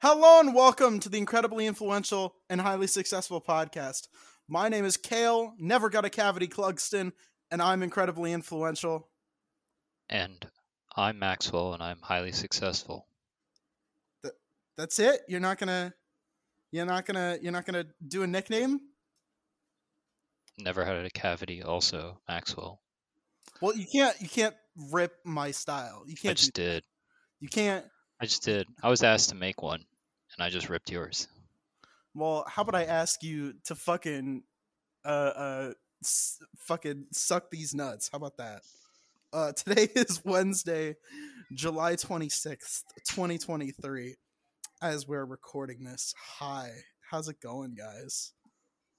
[0.00, 4.06] Hello and welcome to the incredibly influential and highly successful podcast.
[4.48, 7.12] My name is Kael, never got a cavity Clugston,
[7.50, 9.08] and I'm incredibly influential.
[10.08, 10.46] And
[10.96, 13.06] I'm Maxwell, and I'm highly successful.
[14.76, 15.22] That's it?
[15.26, 15.92] You're not gonna
[16.70, 18.78] you're not gonna you're not gonna do a nickname?
[20.56, 22.80] Never had a cavity, also Maxwell.
[23.60, 24.54] Well, you can't you can't
[24.92, 26.04] rip my style.
[26.06, 26.84] You can't I just do- did.
[27.40, 27.84] you can't
[28.20, 28.66] I just did.
[28.82, 29.80] I was asked to make one,
[30.36, 31.28] and I just ripped yours.
[32.14, 34.42] Well, how about I ask you to fucking
[35.04, 35.72] uh uh
[36.02, 38.08] s- fucking suck these nuts?
[38.10, 38.62] How about that?
[39.32, 40.96] Uh today is Wednesday,
[41.52, 44.16] July 26th, 2023
[44.82, 46.14] as we're recording this.
[46.38, 46.70] Hi.
[47.10, 48.32] How's it going, guys?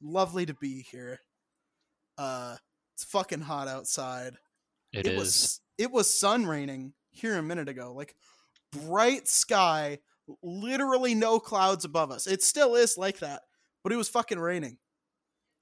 [0.02, 1.20] Lovely to be here.
[2.18, 2.56] Uh
[2.96, 4.36] it's fucking hot outside.
[4.94, 5.18] it is.
[5.20, 7.94] was it was sun raining here a minute ago.
[7.94, 8.16] Like
[8.72, 10.00] bright sky,
[10.42, 12.28] literally no clouds above us.
[12.28, 13.44] It still is like that,
[13.84, 14.78] but it was fucking raining.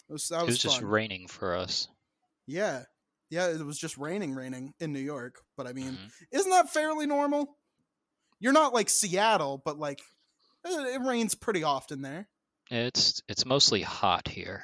[0.09, 1.88] It was that It was, was just raining for us.
[2.45, 2.84] Yeah,
[3.30, 5.42] yeah, it was just raining, raining in New York.
[5.58, 6.12] But I mean, Mhm.
[6.32, 7.58] isn't that fairly normal?
[8.40, 10.02] You're not like Seattle, but like
[10.64, 12.30] it, it rains pretty often there.
[12.70, 14.64] It's it's mostly hot here.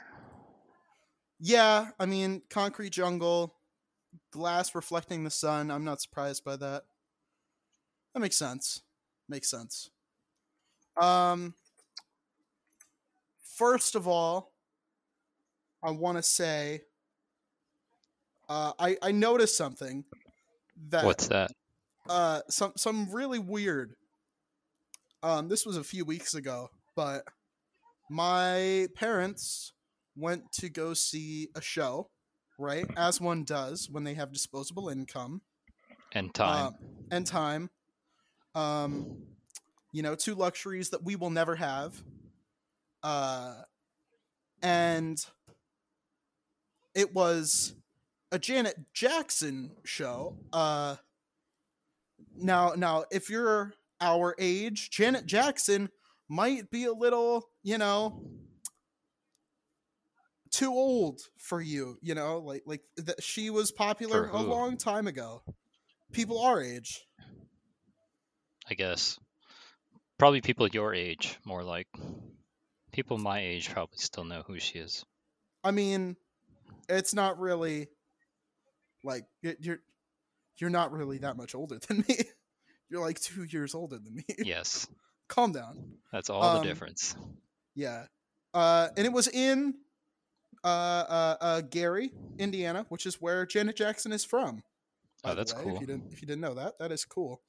[1.40, 3.59] Yeah, I mean, concrete jungle,
[4.31, 5.72] glass reflecting the sun.
[5.72, 6.84] I'm not surprised by that.
[8.14, 8.81] That makes sense.
[9.28, 9.89] Makes sense.
[10.97, 11.53] Um
[13.58, 14.53] first of all,
[15.83, 16.81] I want to say
[18.50, 20.06] uh I I noticed something
[20.89, 21.52] that What's that?
[22.09, 23.95] uh some some really weird
[25.22, 27.25] um this was a few weeks ago but
[28.09, 29.73] my parents
[30.16, 32.09] went to go see a show
[32.59, 35.41] right as one does when they have disposable income
[36.14, 36.67] And time.
[36.67, 36.75] um,
[37.11, 37.69] and time
[38.56, 39.18] um
[39.92, 42.02] you know two luxuries that we will never have.
[43.02, 43.56] Uh
[44.62, 45.23] and
[46.96, 47.74] it was
[48.31, 50.38] a Janet Jackson show.
[50.52, 50.96] Uh
[52.36, 55.90] now now if you're our age Janet Jackson
[56.30, 58.24] might be a little you know
[60.52, 65.08] too old for you you know like like that she was popular a long time
[65.08, 65.41] ago.
[66.12, 67.06] People our age
[68.69, 69.19] I guess.
[70.18, 71.88] Probably people your age, more like.
[72.91, 75.03] People my age probably still know who she is.
[75.63, 76.16] I mean,
[76.88, 77.88] it's not really
[79.03, 79.79] like you're
[80.57, 82.18] you're not really that much older than me.
[82.90, 84.23] You're like two years older than me.
[84.46, 84.85] Yes,
[85.28, 85.94] Calm down.
[86.12, 87.16] that's all Um, the difference.
[87.73, 88.06] Yeah.
[88.53, 89.73] Uh, and it was in
[90.63, 94.62] uh, uh, uh, Gary, Indiana, which is where Janet Jackson is from.
[95.23, 95.75] Oh, that's way, cool.
[95.75, 97.41] If you didn't if you didn't know that, that is cool.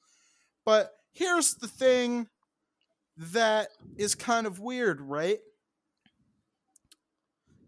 [0.65, 2.27] But here's the thing
[3.17, 5.39] that is kind of weird, right?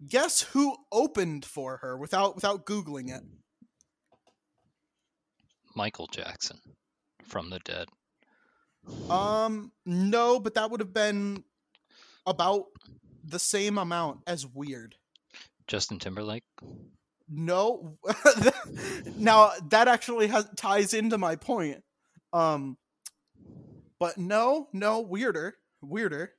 [0.08, 3.24] Guess who opened for her without without googling it?
[5.76, 6.60] Michael Jackson
[7.24, 7.88] from the dead.
[9.10, 11.44] Um, no, but that would have been
[12.26, 12.66] about
[13.24, 14.96] the same amount as weird.
[15.68, 16.44] Justin Timberlake.
[17.30, 17.98] No,
[19.18, 21.84] now that actually has, ties into my point.
[22.32, 22.78] Um,
[24.00, 26.34] but no, no, weirder, weirder.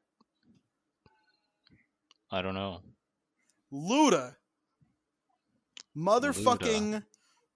[2.31, 2.83] I don't know.
[3.73, 4.37] Luda,
[5.97, 7.03] motherfucking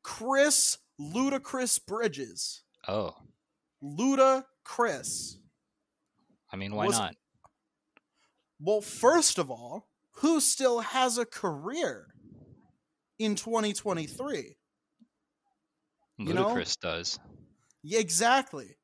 [0.02, 3.14] Chris Ludacris Bridges, Oh,
[3.82, 5.38] Luda Chris.
[6.52, 7.14] I mean, why Was- not?
[8.60, 12.14] Well, first of all, who still has a career
[13.18, 14.56] in 2023?
[16.18, 16.46] You know?
[16.54, 17.18] Ludacris does.
[17.82, 18.76] Yeah, exactly.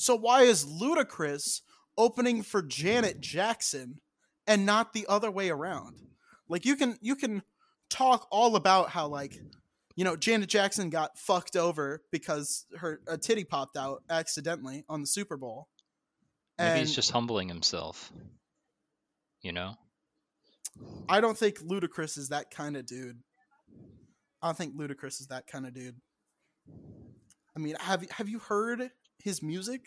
[0.00, 1.60] So why is Ludacris
[1.98, 4.00] opening for Janet Jackson
[4.46, 5.96] and not the other way around?
[6.48, 7.42] Like you can you can
[7.90, 9.38] talk all about how like
[9.96, 15.02] you know Janet Jackson got fucked over because her a titty popped out accidentally on
[15.02, 15.68] the Super Bowl.
[16.58, 18.10] Maybe And he's just humbling himself.
[19.42, 19.74] You know?
[21.10, 23.18] I don't think Ludacris is that kind of dude.
[24.40, 25.96] I don't think Ludacris is that kind of dude.
[27.54, 28.90] I mean, have have you heard
[29.22, 29.82] his music?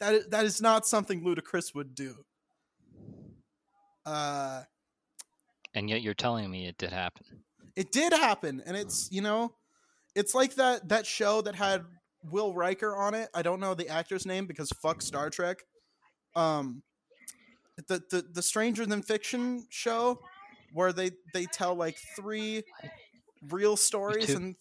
[0.00, 2.14] That is, that is not something Ludacris would do.
[4.06, 4.62] Uh,
[5.74, 7.24] And yet you're telling me it did happen.
[7.76, 9.54] it did happen, and it's you know,
[10.14, 11.84] it's like that that show that had
[12.30, 13.28] Will Riker on it.
[13.34, 15.58] I don't know the actor's name because fuck Star Trek.
[16.34, 16.82] Um,
[17.88, 20.20] the the the Stranger Than Fiction show
[20.72, 22.62] where they they tell like three
[23.50, 24.56] real stories and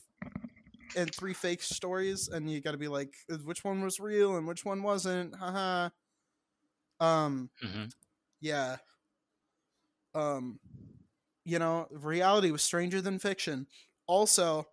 [0.97, 3.15] and three fake stories, and you got to be like,
[3.45, 5.35] which one was real and which one wasn't?
[5.35, 5.89] Haha.
[7.01, 7.91] Um, hmm
[8.41, 8.77] yeah.
[10.15, 10.59] Um,
[11.45, 13.67] you know, reality was stranger than fiction.
[14.07, 14.67] Also,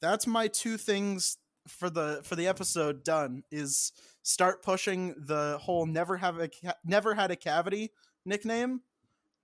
[0.00, 1.38] that's my two things
[1.68, 6.74] for the for the episode done is start pushing the whole never have a ca-
[6.84, 7.90] never had a cavity
[8.26, 8.80] nickname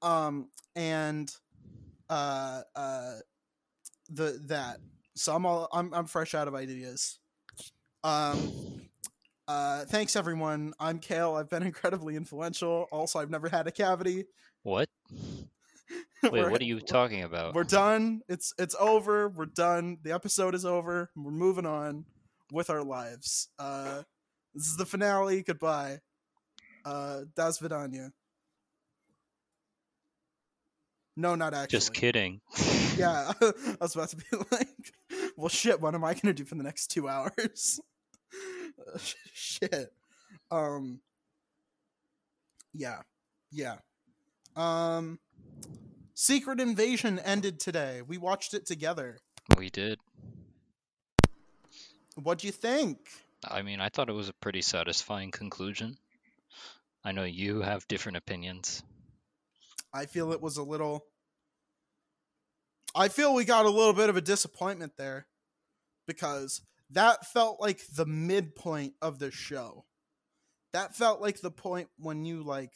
[0.02, 1.34] um and
[2.10, 3.14] uh uh
[4.10, 4.78] the that
[5.14, 7.18] so i'm all i'm, I'm fresh out of ideas
[8.04, 8.52] um
[9.48, 14.26] uh thanks everyone i'm Kael i've been incredibly influential also i've never had a cavity
[14.62, 14.88] What?
[16.22, 17.54] Wait, what are you talking about?
[17.54, 18.20] we're done.
[18.28, 19.30] It's it's over.
[19.30, 19.96] We're done.
[20.02, 21.10] The episode is over.
[21.16, 22.04] We're moving on
[22.52, 23.48] with our lives.
[23.58, 24.02] Uh
[24.54, 25.42] this is the finale.
[25.42, 26.00] Goodbye.
[26.84, 28.12] Uh Das Vidania.
[31.16, 31.76] No, not actually.
[31.76, 32.40] Just kidding.
[32.96, 34.92] Yeah, I was about to be like,
[35.40, 35.80] well, shit.
[35.80, 37.80] What am I gonna do for the next two hours?
[39.32, 39.92] Shit.
[40.50, 41.00] Um.
[42.74, 43.00] Yeah,
[43.50, 43.76] yeah.
[44.54, 45.18] Um.
[46.14, 48.02] Secret Invasion ended today.
[48.06, 49.18] We watched it together.
[49.56, 49.98] We did.
[52.16, 52.98] What'd you think?
[53.42, 55.96] I mean, I thought it was a pretty satisfying conclusion.
[57.02, 58.82] I know you have different opinions.
[59.94, 61.06] I feel it was a little.
[62.94, 65.26] I feel we got a little bit of a disappointment there
[66.06, 69.84] because that felt like the midpoint of the show.
[70.72, 72.72] That felt like the point when you like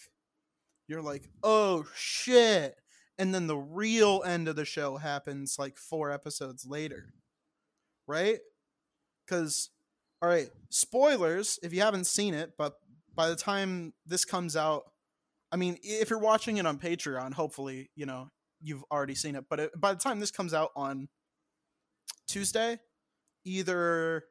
[0.89, 2.77] you're like, "Oh shit."
[3.19, 7.15] And then the real end of the show happens like 4 episodes later.
[8.07, 8.41] Right?
[9.27, 9.71] Cuz
[10.23, 12.75] all right, spoilers if you haven't seen it, but
[13.15, 14.85] by the time this comes out,
[15.53, 18.31] I mean, if you're watching it on Patreon, hopefully, you know,
[18.61, 19.45] you've already seen it.
[19.49, 21.09] But it, by the time this comes out on
[22.27, 22.79] Tuesday,
[23.45, 24.25] either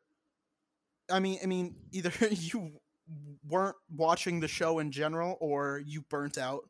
[1.12, 2.72] I mean, I mean, either you
[3.48, 6.70] weren't watching the show in general or you burnt out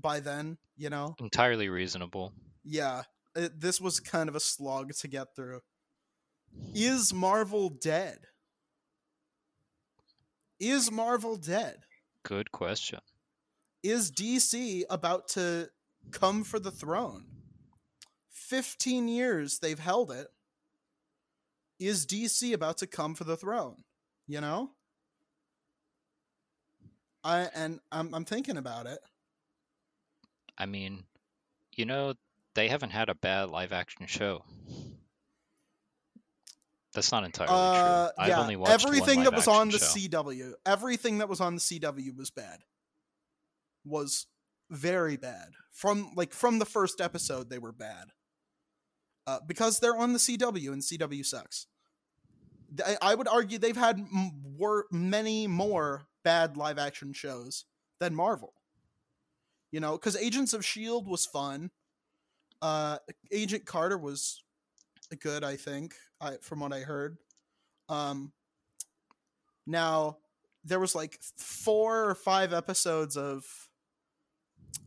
[0.00, 1.14] by then, you know.
[1.20, 2.32] Entirely reasonable.
[2.64, 3.02] Yeah,
[3.34, 5.60] it, this was kind of a slog to get through.
[6.74, 8.18] Is Marvel dead?
[10.60, 11.78] Is Marvel dead?
[12.22, 13.00] Good question.
[13.82, 15.68] is DC about to
[16.12, 17.26] come for the throne?
[18.30, 20.28] 15 years they've held it.
[21.86, 23.84] Is DC about to come for the throne?
[24.26, 24.70] You know?
[27.22, 28.98] I and I'm I'm thinking about it.
[30.56, 31.04] I mean,
[31.74, 32.14] you know,
[32.54, 34.44] they haven't had a bad live action show.
[36.94, 38.14] That's not entirely Uh true.
[38.18, 39.86] I've yeah, only watched one everything that was on the show.
[39.86, 42.60] CW, everything that was on the CW was bad.
[43.84, 44.26] Was
[44.70, 45.48] very bad.
[45.72, 48.08] From like from the first episode they were bad.
[49.26, 51.66] Uh, because they're on the CW and CW sucks.
[53.00, 54.04] I, would argue they've had
[54.56, 57.64] wor- many more bad live action shows
[58.00, 58.54] than Marvel.
[59.70, 61.70] You know, because Agents of Shield was fun.
[62.62, 62.98] Uh,
[63.30, 64.42] Agent Carter was
[65.20, 67.18] good, I think, I, from what I heard.
[67.88, 68.32] Um,
[69.66, 70.18] now
[70.64, 73.44] there was like four or five episodes of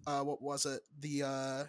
[0.05, 0.81] uh, what was it?
[0.99, 1.63] The uh,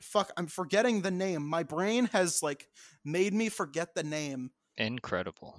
[0.00, 1.46] fuck, I'm forgetting the name.
[1.46, 2.68] My brain has like
[3.04, 4.50] made me forget the name.
[4.76, 5.58] Incredible.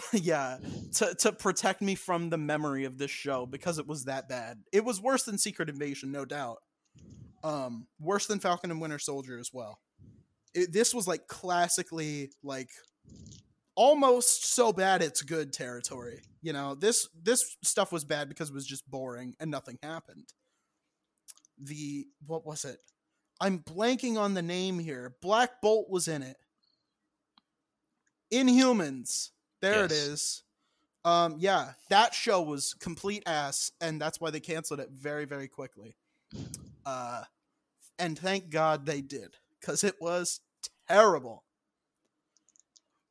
[0.12, 0.58] yeah,
[0.94, 4.58] to to protect me from the memory of this show because it was that bad.
[4.72, 6.58] It was worse than Secret Invasion, no doubt.
[7.44, 9.80] Um, worse than Falcon and Winter Soldier as well.
[10.54, 12.70] It, this was like classically like
[13.74, 16.22] almost so bad it's good territory.
[16.40, 20.32] You know, this this stuff was bad because it was just boring and nothing happened.
[21.58, 22.78] The what was it?
[23.40, 25.16] I'm blanking on the name here.
[25.20, 26.36] Black Bolt was in it.
[28.32, 29.30] Inhumans.
[29.60, 29.98] There it Yes.
[30.00, 30.42] is.
[31.04, 35.48] Um, yeah, that show was complete ass, and that's why they canceled it very, very
[35.48, 35.96] quickly.
[36.86, 37.24] Uh,
[37.98, 40.40] and thank God they did, because it was
[40.88, 41.44] terrible.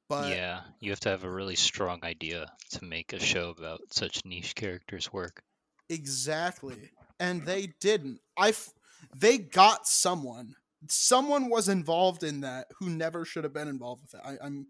[0.08, 3.80] But yeah, you have to have a really strong idea to make a show about
[3.92, 5.42] such niche characters work.
[5.90, 6.92] Exactly.
[7.20, 8.20] And they didn't.
[8.38, 8.74] I f-
[9.16, 10.56] they got someone.
[10.88, 14.22] Someone was involved in that who never should have been involved with it.
[14.26, 14.68] I, I'm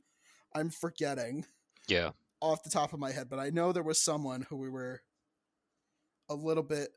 [0.53, 1.45] I'm forgetting
[1.87, 2.11] Yeah.
[2.41, 5.01] off the top of my head, but I know there was someone who we were
[6.29, 6.89] a little bit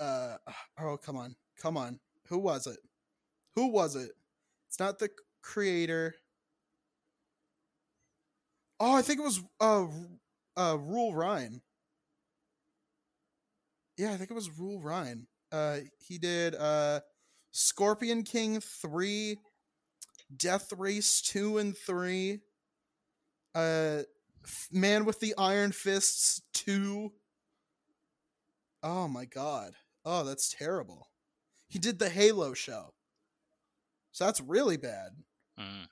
[0.00, 0.36] uh
[0.80, 1.36] oh come on.
[1.60, 2.00] Come on.
[2.28, 2.78] Who was it?
[3.54, 4.10] Who was it?
[4.68, 5.10] It's not the
[5.42, 6.14] creator.
[8.80, 9.86] Oh, I think it was uh
[10.56, 11.60] uh Roel Reiné.
[13.96, 15.26] Yeah, I think it was Roel Reiné.
[15.52, 17.00] Uh he did uh
[17.52, 19.36] Scorpion King 3,
[20.36, 22.40] Death Race 2 and 3.
[23.54, 24.02] Uh
[24.72, 27.12] Man with the Iron Fists 2.
[28.82, 29.74] Oh my god.
[30.04, 31.08] Oh, that's terrible.
[31.68, 32.92] He did the Halo show.
[34.10, 35.10] So that's really bad.
[35.58, 35.86] Mm.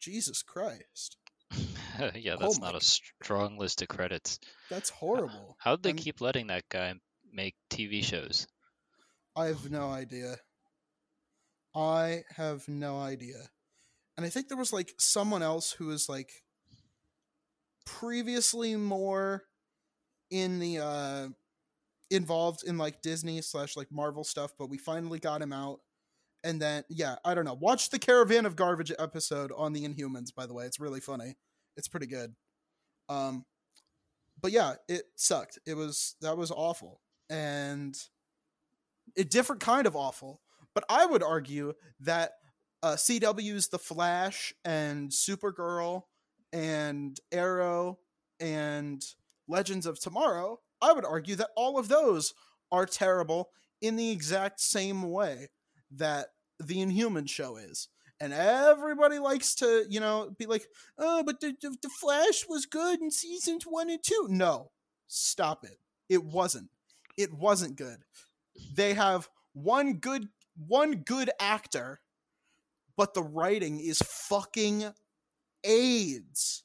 [0.00, 1.16] Jesus Christ.
[2.14, 4.38] yeah, Oh that's my not a strong list of credits.
[4.68, 5.56] That's horrible.
[5.60, 6.94] How'd they I'm- keep letting that guy
[7.32, 8.46] make TV shows?
[9.36, 10.36] I have no idea.
[11.74, 13.50] I have no idea.
[14.16, 16.30] And I think there was like someone else who was like
[17.86, 19.44] previously more
[20.30, 21.28] in the uh
[22.10, 25.80] involved in like Disney slash like Marvel stuff, but we finally got him out.
[26.44, 27.56] And then yeah, I don't know.
[27.58, 30.66] Watch the Caravan of Garbage episode on the Inhumans, by the way.
[30.66, 31.36] It's really funny.
[31.76, 32.34] It's pretty good.
[33.08, 33.44] Um
[34.40, 35.58] but yeah, it sucked.
[35.66, 37.00] It was that was awful.
[37.30, 37.96] And
[39.16, 40.40] a different kind of awful.
[40.74, 42.32] But I would argue that
[42.82, 46.02] uh, CW's The Flash and Supergirl
[46.56, 47.98] and Arrow
[48.40, 49.04] and
[49.46, 52.32] Legends of Tomorrow, I would argue that all of those
[52.72, 53.50] are terrible
[53.82, 55.50] in the exact same way
[55.90, 57.88] that the Inhuman show is.
[58.18, 60.66] And everybody likes to, you know, be like,
[60.98, 64.26] oh, but the, the, the Flash was good in seasons one and two.
[64.30, 64.70] No,
[65.06, 65.78] stop it.
[66.08, 66.70] It wasn't.
[67.18, 67.98] It wasn't good.
[68.74, 70.28] They have one good
[70.66, 72.00] one good actor,
[72.96, 74.94] but the writing is fucking
[75.66, 76.62] AIDS.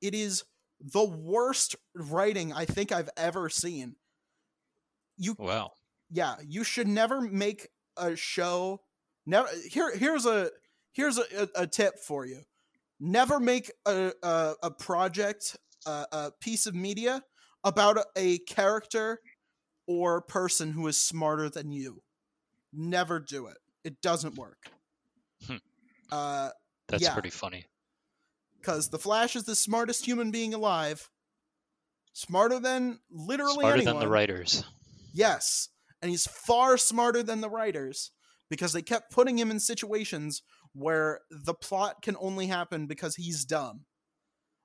[0.00, 0.44] It is
[0.80, 3.96] the worst writing I think I've ever seen.
[5.16, 5.72] You Wow.
[6.10, 8.80] yeah, you should never make a show.
[9.26, 9.94] Never here.
[9.94, 10.50] Here's a
[10.92, 12.40] here's a, a, tip for you.
[12.98, 17.22] Never make a a, a project, a, a piece of media
[17.64, 19.20] about a, a character
[19.86, 22.02] or person who is smarter than you.
[22.72, 23.58] Never do it.
[23.84, 24.70] It doesn't work.
[25.46, 25.56] Hmm.
[26.10, 26.50] Uh,
[26.88, 27.12] That's Yeah.
[27.12, 27.66] pretty funny.
[28.60, 31.08] Because the Flash is the smartest human being alive,
[32.12, 33.94] smarter than literally Smarter anyone.
[33.94, 34.64] than the writers.
[35.12, 35.68] Yes.
[36.02, 38.10] And he's far smarter than the writers
[38.48, 43.44] because they kept putting him in situations where the plot can only happen because he's
[43.44, 43.84] dumb.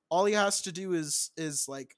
[0.10, 1.96] All he has to do is is like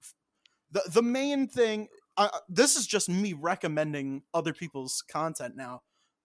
[0.72, 5.82] the the main thing uh, this is just me recommending other people's content now.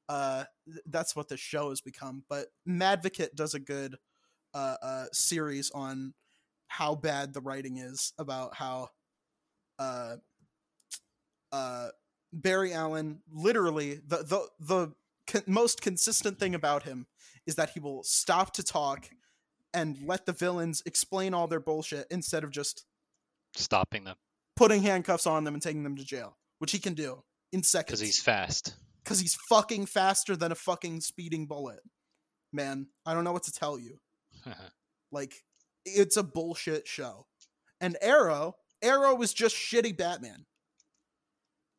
[0.08, 3.96] Uh th- that's what the show has become, but Madvocate does a good
[4.54, 6.14] uh, uh series on
[6.68, 8.88] how bad the writing is about how
[9.78, 10.16] uh
[11.52, 11.88] uh
[12.32, 14.92] Barry Allen, literally the the the
[15.26, 17.06] con- most consistent thing about him
[17.46, 19.10] is that he will stop to talk
[19.74, 22.84] and let the villains explain all their bullshit instead of just
[23.54, 24.16] Stopping them
[24.56, 27.98] putting handcuffs on them and taking them to jail, which he can do in seconds.
[27.98, 28.74] because he's fast.
[29.02, 31.80] because he's fucking faster than a fucking speeding bullet.
[32.52, 33.98] Man, I don't know what to tell you.
[34.46, 34.68] Uh-huh.
[35.10, 35.34] Like,
[35.84, 37.26] it's a bullshit show.
[37.80, 40.46] And Arrow, Arrow was just shitty Batman.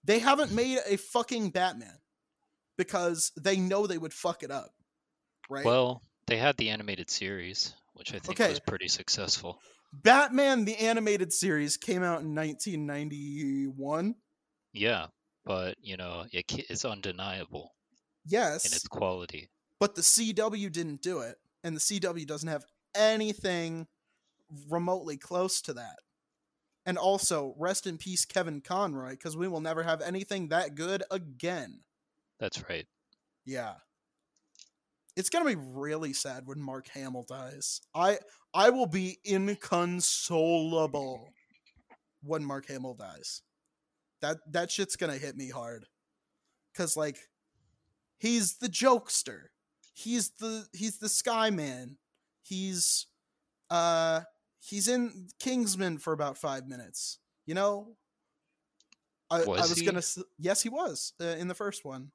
[0.03, 1.97] They haven't made a fucking Batman
[2.77, 4.71] because they know they would fuck it up.
[5.49, 5.65] Right?
[5.65, 8.49] well, they had the animated series, which I think Okay.
[8.49, 9.59] was pretty successful.
[9.91, 14.15] Batman the animated series came out in 1991.
[14.73, 15.07] Yeah,
[15.45, 17.75] but you know, it, it's undeniable
[18.25, 18.65] Yes.
[18.65, 19.49] in its quality.
[19.79, 22.65] but the CW didn't do it, and the CW doesn't have
[22.95, 23.87] anything
[24.69, 25.97] remotely close to that.
[26.85, 31.03] And also, rest in peace, Kevin Conroy, because we will never have anything that good
[31.09, 31.79] again.
[32.39, 32.85] That's right.
[33.45, 33.75] Yeah,
[35.15, 37.81] it's gonna be really sad when Mark Hamill dies.
[37.93, 38.17] I
[38.53, 41.29] I will be inconsolable
[42.21, 43.41] when Mark Hamill dies.
[44.21, 45.85] That that shit's gonna hit me hard,
[46.75, 47.17] cause like
[48.17, 49.49] he's the jokester.
[49.93, 51.97] He's the he's the Sky Man.
[52.41, 53.07] He's
[53.69, 54.21] uh
[54.59, 57.19] he's in Kingsman for about five minutes.
[57.45, 57.95] You know.
[59.29, 59.85] I, I Was was he?
[59.85, 60.01] gonna
[60.37, 62.11] yes he was uh, in the first one.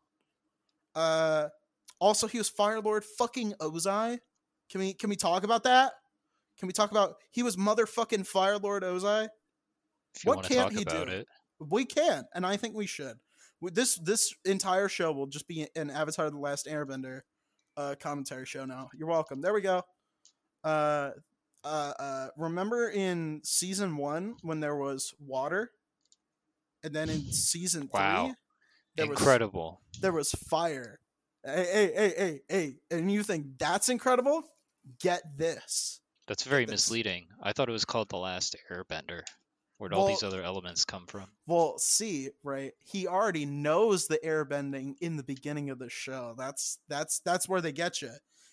[0.94, 1.48] Uh,
[2.00, 4.18] also he was Fire Lord fucking Ozai.
[4.70, 5.92] Can we can we talk about that?
[6.58, 9.28] Can we talk about he was motherfucking Fire Lord Ozai?
[10.24, 11.02] What can't he do?
[11.02, 11.26] it,
[11.60, 13.16] We can, and I think we should.
[13.62, 17.22] This this entire show will just be an Avatar: of The Last Airbender
[17.78, 18.64] uh, commentary show.
[18.66, 19.40] Now you're welcome.
[19.40, 19.82] There we go.
[20.64, 21.12] Uh,
[21.64, 25.70] uh, uh, remember in season one when there was water,
[26.82, 28.26] and then in season Wow.
[28.26, 28.34] three
[28.96, 29.80] there was incredible.
[30.00, 30.98] there was fire.
[31.44, 34.42] Hey, hey, hey, hey, hey, and you think that's incredible?
[35.00, 36.00] Get this.
[36.26, 36.72] That's very this.
[36.72, 37.26] misleading.
[37.42, 39.22] I thought it was called The Last Airbender.
[39.78, 41.26] Where'd all these other elements come from?
[41.46, 42.72] Well, see, right?
[42.84, 46.34] He already knows the airbending in the beginning of the show.
[46.36, 48.10] That's that's that's where they get you.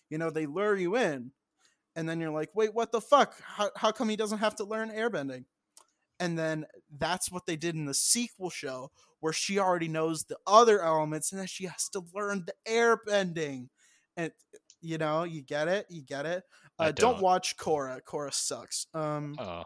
[0.09, 1.31] You know, they lure you in,
[1.95, 3.35] and then you're like, wait, what the fuck?
[3.41, 5.45] How how come he doesn't have to learn airbending?
[6.19, 6.65] And then
[6.97, 11.31] that's what they did in the sequel show, where she already knows the other elements,
[11.31, 13.69] and then she has to learn the airbending.
[14.15, 14.31] And
[14.81, 16.43] you know, you get it, you get it.
[16.77, 17.13] I Uh, don't.
[17.13, 17.21] don't.
[17.23, 17.99] watch Korra.
[18.03, 18.85] Korra sucks.
[18.93, 19.63] Um, Oh,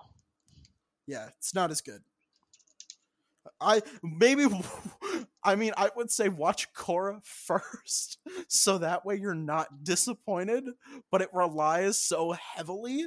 [1.10, 2.02] yeah, it's not as good.
[3.60, 4.46] I maybe
[5.44, 10.66] I mean I would say watch Korra first so that way you're not disappointed,
[11.12, 13.06] but it relies so heavily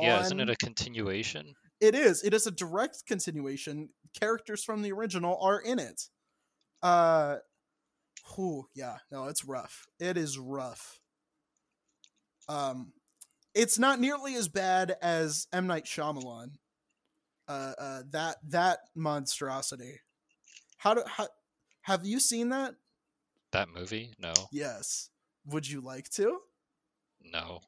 [0.00, 0.18] yeah.
[0.18, 1.54] on Isn't it a continuation?
[1.80, 2.22] it is.
[2.22, 3.88] It is a direct continuation.
[4.18, 6.08] Characters from the original are in it.
[6.82, 7.36] Uh
[8.34, 9.86] whew, yeah, no, it's rough.
[10.00, 11.00] It is rough.
[12.48, 12.92] Um
[13.54, 15.66] it's not nearly as bad as M.
[15.66, 16.52] Night Shyamalan.
[17.52, 20.00] Uh, uh that that monstrosity.
[20.78, 21.28] How do how,
[21.82, 22.74] have you seen that?
[23.52, 24.14] That movie?
[24.18, 25.10] No, Yes.
[25.44, 26.38] Would you like to?
[27.20, 27.60] no.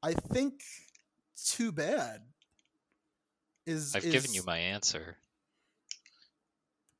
[0.00, 0.62] I think
[1.44, 2.20] too bad.
[3.66, 5.16] Is I've given you my answer.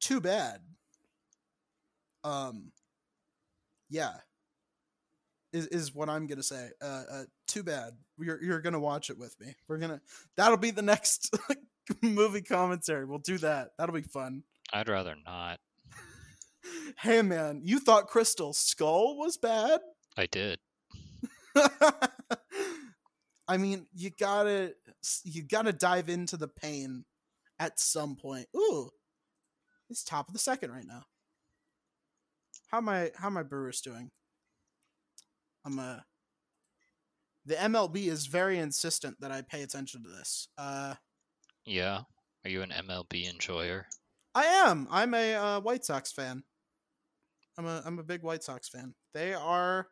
[0.00, 0.61] too bad.
[2.25, 2.73] Um,
[3.88, 4.14] yeah,
[5.52, 6.71] is is what I'm gonna say.
[6.81, 7.93] Uh, uh too bad.
[8.19, 9.55] You're you're gonna watch it with me.
[9.69, 10.00] We're gonna
[10.37, 11.37] that'll be the next
[12.02, 13.05] movie commentary.
[13.05, 13.71] We'll do that.
[13.78, 14.43] That'll be fun.
[14.73, 15.61] I'd rather not.
[16.99, 19.81] Hey man, you thought Crystal Skull was bad?
[20.19, 20.59] I did.
[23.49, 24.75] I mean, you gotta
[25.25, 27.05] you gotta dive into the pain
[27.59, 28.47] at some point.
[28.55, 28.90] Ooh,
[29.88, 31.05] it's top of the second right now.
[32.67, 34.11] How my how my Brewers doing?
[35.65, 36.05] I'm a.
[37.47, 40.49] The MLB is very insistent that I pay attention to this.
[40.59, 40.95] Uh,
[41.65, 42.03] Yeah.
[42.45, 43.87] Are you an MLB enjoyer?
[44.35, 44.87] I am.
[44.91, 46.43] I'm a uh, White Sox fan.
[47.57, 48.95] I'm a I'm a big White Sox fan.
[49.15, 49.88] They are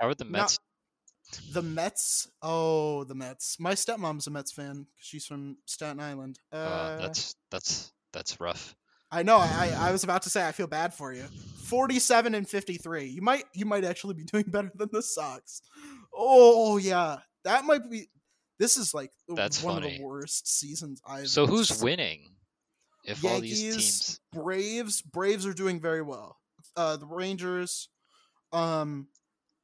[0.00, 0.58] How are the Not- Mets?
[1.52, 2.28] The Mets.
[2.42, 3.56] Oh, the Mets.
[3.58, 4.86] My stepmom's a Mets fan.
[4.96, 6.38] She's from Staten Island.
[6.52, 8.76] Uh, Uh, that's that's that's rough.
[9.16, 9.38] I know.
[9.38, 11.24] I, I was about to say I feel bad for you.
[11.64, 13.06] Forty-seven and fifty-three.
[13.06, 15.62] You might you might actually be doing better than the Sox.
[16.14, 18.08] Oh yeah, that might be.
[18.58, 21.28] This is like That's one of the worst seasons I've.
[21.28, 22.28] So who's s- winning?
[23.04, 26.36] If all these teams, Braves, Braves are doing very well.
[26.76, 27.88] Uh, the Rangers,
[28.52, 29.06] um,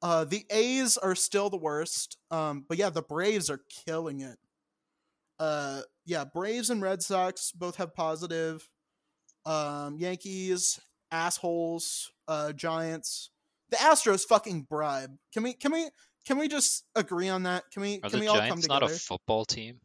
[0.00, 2.16] uh, the A's are still the worst.
[2.30, 4.38] Um, but yeah, the Braves are killing it.
[5.38, 8.66] Uh, yeah, Braves and Red Sox both have positive.
[9.44, 12.10] Um, Yankees, assholes.
[12.28, 13.30] Uh, Giants.
[13.70, 15.10] The Astros fucking bribe.
[15.32, 15.54] Can we?
[15.54, 15.88] Can we?
[16.26, 17.64] Can we just agree on that?
[17.72, 18.00] Can we?
[18.02, 18.80] are can we all come Giants together?
[18.80, 19.80] not a football team?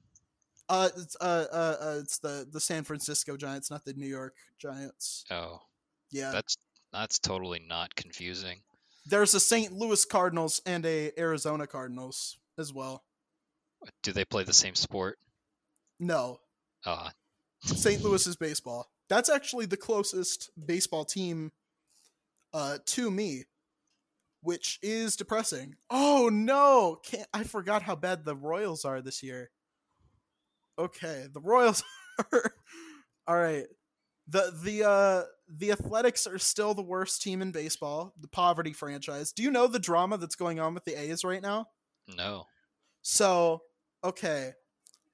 [0.69, 4.35] Uh, it's uh, uh, uh, it's the the San Francisco Giants, not the New York
[4.59, 5.23] Giants.
[5.31, 5.59] Oh,
[6.11, 6.57] Yeah, that's
[6.91, 8.59] that's totally not confusing.
[9.05, 9.71] there's a St.
[9.71, 13.03] Louis Cardinals and a Arizona Cardinals as well.
[14.03, 15.17] Do they play the same sport?
[15.99, 16.39] No,
[16.85, 17.09] Uh,
[17.63, 18.01] St.
[18.03, 18.89] Louis is baseball.
[19.09, 21.51] That's actually the closest baseball team
[22.53, 23.43] uh, to me,
[24.41, 25.75] which is depressing.
[25.89, 29.49] Oh no, Can't, I forgot how bad the Royals are this year.
[30.79, 31.83] Okay, the Royals
[32.33, 32.53] are
[33.27, 33.65] all right.
[34.27, 39.31] The the uh the Athletics are still the worst team in baseball, the poverty franchise.
[39.31, 41.67] Do you know the drama that's going on with the A's right now?
[42.15, 42.45] no.
[43.01, 43.61] So,
[44.03, 44.51] okay.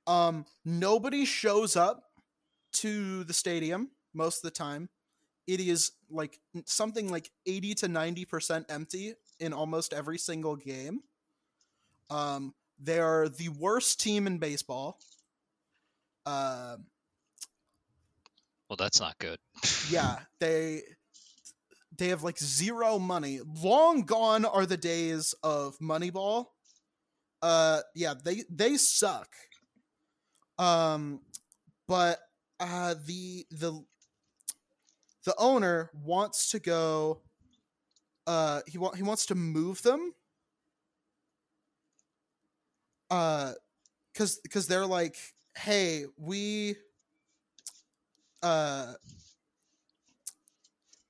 [0.08, 2.04] Um nobody shows up
[2.74, 4.90] to the stadium most of the time.
[5.48, 11.02] It is like something like 80 to 90% empty in almost every single game.
[12.10, 15.00] Um they are the worst team in baseball.
[16.26, 16.86] Um
[18.70, 19.40] Well, that's not good.
[19.90, 20.84] yeah, they
[21.98, 23.40] they have like zero money.
[23.62, 26.48] Long gone are the days of Moneyball.
[27.42, 29.28] Uh yeah, they they suck.
[30.58, 31.22] Um
[31.88, 32.20] but
[32.64, 33.84] uh the the
[35.26, 37.22] the owner wants to go
[38.28, 40.14] uh he wa- he wants to move them
[43.12, 43.54] uh
[44.16, 45.18] cuz cuz they're like
[45.58, 46.78] hey, we
[48.44, 48.94] uh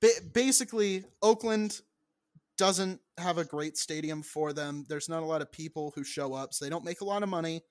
[0.00, 1.80] ba- basically Oakland
[2.58, 4.86] doesn't have a great stadium for them.
[4.88, 7.22] There's not a lot of people who show up, so they don't make a lot
[7.24, 7.62] of money,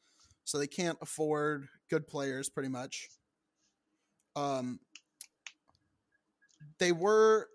[0.46, 3.10] so they can't afford good players pretty much.
[4.36, 4.80] Um
[6.80, 7.48] they were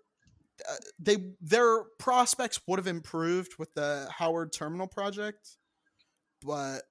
[0.67, 5.57] uh, they their prospects would have improved with the Howard Terminal project,
[6.45, 6.83] but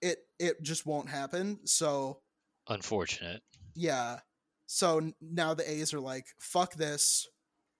[0.00, 1.60] it it just won't happen.
[1.64, 2.20] So
[2.68, 3.42] Unfortunate.
[3.74, 4.18] yeah.
[4.66, 7.26] So now the A's are like, fuck this.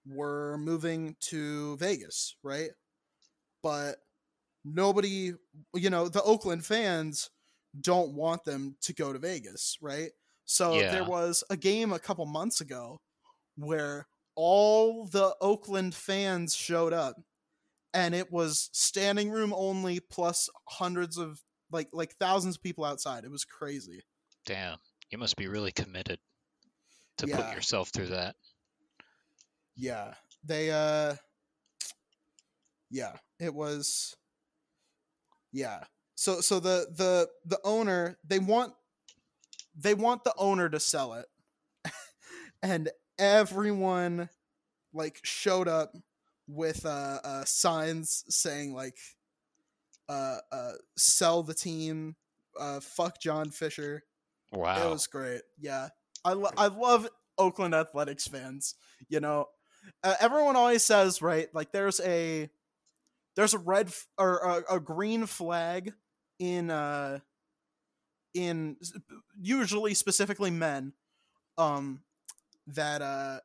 [0.05, 2.69] We're moving to Vegas, right?
[3.63, 3.95] But
[4.65, 5.31] nobody,
[5.73, 7.29] you know, the Oakland fans
[7.79, 10.11] don't want them to go to Vegas, right?
[10.45, 10.91] So Yeah.
[10.91, 13.01] there was a game a couple months ago
[13.55, 17.15] where all the Oakland fans showed up
[17.93, 23.23] and it was standing room only plus hundreds of like like thousands of people outside.
[23.23, 24.01] It was crazy.
[24.45, 24.77] Damn,
[25.09, 26.19] you must be really committed
[27.17, 27.37] to Yeah.
[27.37, 28.35] put yourself through that.
[29.75, 30.15] Yeah.
[30.43, 31.15] They uh
[32.89, 34.15] yeah, it was
[35.51, 35.83] yeah.
[36.15, 38.73] So so the the the owner, they want
[39.75, 41.25] they want the owner to sell it.
[42.63, 44.29] and everyone
[44.93, 45.93] like showed up
[46.47, 48.97] with uh, uh signs saying like
[50.09, 52.15] uh uh sell the team,
[52.59, 54.03] uh fuck John Fisher.
[54.51, 54.87] Wow.
[54.87, 55.41] It was great.
[55.57, 55.89] Yeah,
[56.23, 57.07] I lo- I love
[57.37, 58.75] Oakland Athletics fans.
[59.09, 59.47] You know,
[60.03, 62.49] uh, everyone always says right, like there's a
[63.35, 65.93] there's a red f- or a, a green flag
[66.39, 67.19] in uh
[68.33, 68.77] in
[69.39, 70.93] usually specifically men
[71.57, 72.01] um
[72.67, 73.39] that uh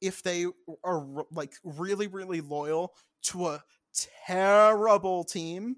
[0.00, 0.46] if they
[0.84, 3.62] are like really really loyal to a
[4.26, 5.76] terrible team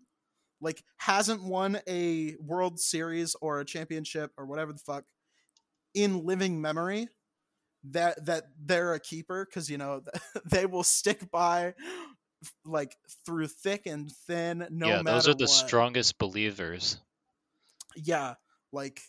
[0.60, 5.04] like hasn't won a world series or a championship or whatever the fuck
[5.94, 7.08] in living memory
[7.84, 10.02] that that they're a keeper because you know
[10.44, 11.74] they will stick by
[12.64, 15.50] like through thick and thin no yeah, matter those are the what.
[15.50, 16.98] strongest believers.
[17.96, 18.34] yeah
[18.72, 19.00] like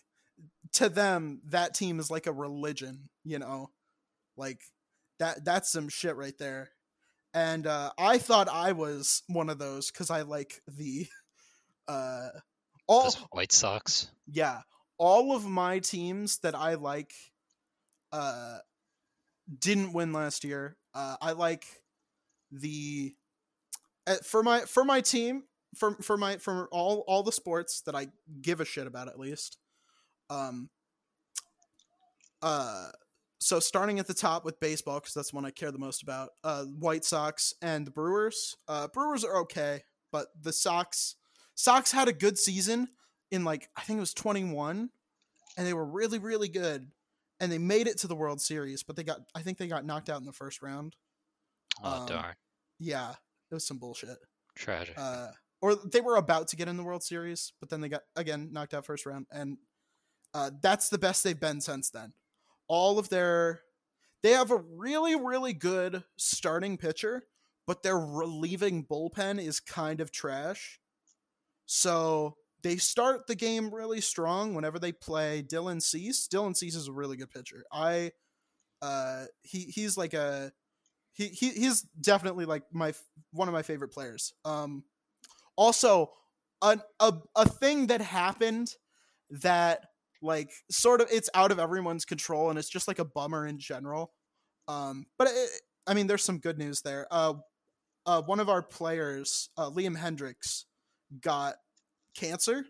[0.73, 3.69] to them that team is like a religion you know?
[4.35, 4.61] Like
[5.19, 6.69] that that's some shit right there.
[7.33, 11.07] And uh i thought i was one of those because i like the
[11.87, 12.29] uh
[12.87, 14.09] all Those White Sox.
[14.27, 14.61] yeah.
[14.97, 17.11] All of my teams that i like
[18.11, 18.57] uh
[19.59, 20.77] didn't win last year.
[20.93, 21.65] Uh i like
[22.51, 23.15] the
[24.05, 25.43] uh, for my for my team
[25.75, 28.07] for for my for all all the sports that i
[28.41, 29.57] give a shit about at least
[30.29, 30.69] um
[32.41, 32.87] uh
[33.39, 36.03] so starting at the top with baseball because that's the one i care the most
[36.03, 39.81] about uh white sox and the brewers uh brewers are okay
[40.11, 41.15] but the sox
[41.55, 42.87] sox had a good season
[43.31, 44.89] in like i think it was 21
[45.57, 46.87] and they were really really good
[47.39, 49.85] and they made it to the world series but they got i think they got
[49.85, 50.95] knocked out in the first round.
[51.83, 52.35] Oh Um, darn,
[52.79, 53.13] yeah
[53.51, 54.17] it was some bullshit.
[54.55, 54.95] Tragic.
[54.97, 55.27] uh,
[55.63, 58.49] or they were about to get in the World Series, but then they got again
[58.51, 59.57] knocked out first round, and
[60.33, 62.11] uh, that's the best they've been since then.
[62.67, 63.61] All of their,
[64.23, 67.23] they have a really really good starting pitcher,
[67.65, 70.81] but their relieving bullpen is kind of trash.
[71.65, 76.27] So they start the game really strong whenever they play Dylan Cease.
[76.27, 77.63] Dylan Cease is a really good pitcher.
[77.71, 78.11] I,
[78.81, 80.51] uh, he he's like a
[81.13, 82.93] he, he he's definitely like my
[83.31, 84.33] one of my favorite players.
[84.43, 84.83] Um,
[85.55, 86.11] also,
[86.61, 88.73] an, a a thing that happened
[89.29, 89.85] that
[90.21, 93.59] like sort of it's out of everyone's control and it's just like a bummer in
[93.59, 94.13] general.
[94.67, 95.49] Um, but it,
[95.85, 97.07] I mean, there's some good news there.
[97.11, 97.33] Uh,
[98.05, 100.63] uh, one of our players, uh, Liam Hendriks,
[101.21, 101.55] got
[102.15, 102.65] cancer.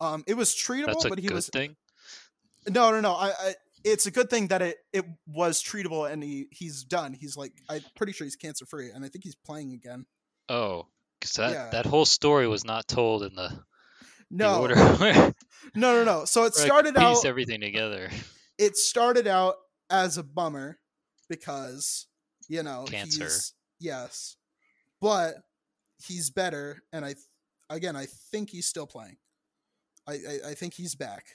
[0.00, 1.76] Um, it was treatable, That's a but he good was thing.
[2.68, 3.12] no, no, no.
[3.12, 3.54] I, I
[3.84, 7.12] it's a good thing that it it was treatable and he he's done.
[7.12, 10.06] He's like I'm pretty sure he's cancer free, and I think he's playing again.
[10.48, 10.88] Oh,
[11.20, 11.70] because that Yeah.
[11.70, 13.64] that whole story was not told in the, the
[14.30, 15.34] No, order where
[15.74, 16.24] no, no, no.
[16.24, 17.24] So it I started piece out.
[17.26, 18.10] everything together.
[18.58, 19.56] It started out
[19.90, 20.78] as a bummer
[21.28, 22.06] because
[22.48, 23.28] you know Cancer.
[23.78, 24.36] yes,
[25.00, 25.34] but
[26.06, 27.14] he's better, and I
[27.68, 29.16] again I think he's still playing.
[30.08, 31.26] I I, I think he's back.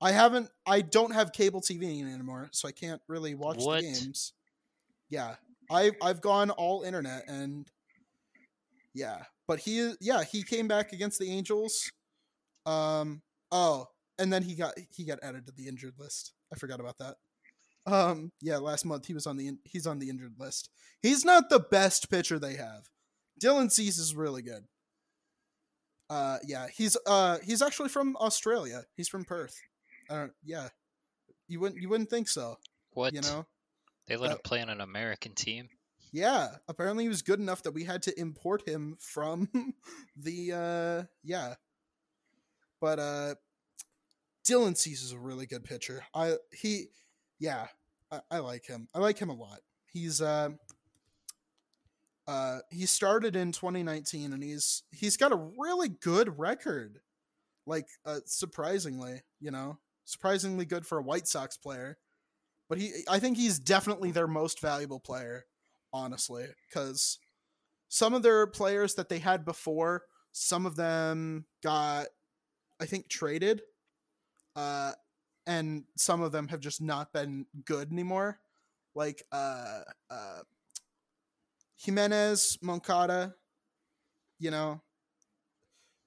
[0.00, 0.48] I haven't.
[0.64, 3.80] I don't have cable TV anymore, so I can't really watch What?
[3.82, 4.32] the games.
[5.10, 5.34] Yeah,
[5.70, 7.68] I I've gone all internet and
[8.94, 11.90] yeah, but he yeah he came back against the Angels.
[12.66, 13.86] Um oh,
[14.18, 16.32] and then he got he got added to the injured list.
[16.52, 17.16] I forgot about that.
[17.86, 20.68] Um yeah, last month he was on the in- he's on the injured list.
[21.00, 22.88] He's not the best pitcher they have.
[23.42, 24.64] Dylan Cease is really good.
[26.10, 28.82] Uh yeah, he's uh he's actually from Australia.
[28.96, 29.56] He's from Perth.
[30.10, 30.68] I don't yeah.
[31.48, 32.56] You wouldn't you wouldn't think so,
[32.92, 33.14] What?
[33.14, 33.46] you know?
[34.06, 35.68] they let him play on an American team.
[36.12, 39.48] Yeah, apparently he was good enough that we had to import him from
[40.16, 41.54] the uh yeah.
[42.80, 43.34] But uh
[44.46, 46.04] Dylan Cease is a really good pitcher.
[46.14, 46.86] I he
[47.38, 47.66] yeah,
[48.10, 48.88] I, I like him.
[48.94, 49.60] I like him a lot.
[49.86, 50.50] He's uh
[52.26, 57.00] uh he started in 2019 and he's he's got a really good record.
[57.66, 61.98] Like uh surprisingly, you know, surprisingly good for a White Sox player.
[62.68, 65.44] But he I think he's definitely their most valuable player
[65.92, 67.18] honestly, because
[67.88, 72.06] some of their players that they had before, some of them got,
[72.80, 73.62] I think, traded,
[74.56, 74.92] uh,
[75.46, 78.38] and some of them have just not been good anymore.
[78.94, 80.40] Like uh, uh,
[81.76, 83.34] Jimenez, Moncada,
[84.38, 84.82] you know,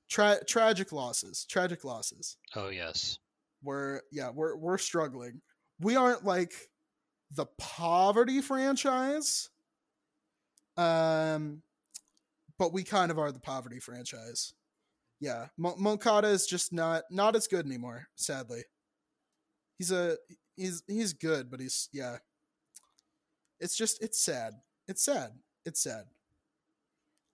[0.10, 2.38] tra- tragic losses, tragic losses.
[2.56, 3.17] Oh yes.
[3.63, 5.41] We're yeah, we're we're struggling.
[5.80, 6.54] We aren't like
[7.36, 9.50] the poverty franchise.
[10.78, 11.62] Um
[12.58, 14.54] but we kind of are the poverty franchise.
[15.20, 18.64] Yeah, Mon- Moncada is just not not as good anymore, sadly.
[19.78, 20.18] He's a
[20.56, 22.18] he's he's good, but he's yeah.
[23.60, 24.54] It's just it's sad.
[24.88, 25.32] It's sad.
[25.66, 26.06] It's sad.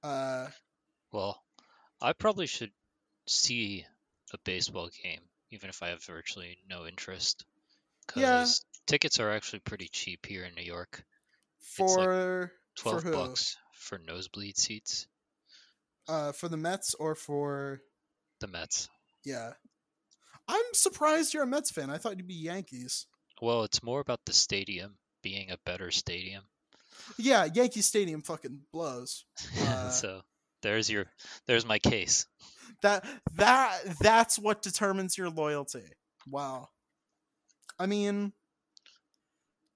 [0.04, 0.48] Uh
[1.12, 1.42] Well,
[2.02, 2.72] I probably should
[3.28, 3.86] see
[4.34, 5.22] a baseball game,
[5.52, 7.46] even if I have virtually no interest.
[8.06, 8.46] Because Yeah.
[8.86, 11.04] tickets are actually pretty cheap here in New York.
[11.60, 15.08] for Twelve for bucks for nosebleed seats.
[16.08, 17.82] Uh for the Mets or for
[18.40, 18.90] The Mets.
[19.26, 19.54] yeah.
[20.50, 21.90] I'm surprised you're a Mets fan.
[21.90, 23.06] I thought you'd be Yankees.
[23.42, 26.44] Well, it's more about the stadium being a better stadium.
[27.18, 29.26] Yeah, Yankee Stadium fucking blows.
[29.62, 30.22] Uh, so
[30.64, 31.06] there's your
[31.48, 32.26] there's my case.
[32.82, 35.84] that that that's what determines your loyalty.
[36.28, 36.70] Wow.
[37.78, 38.32] I mean,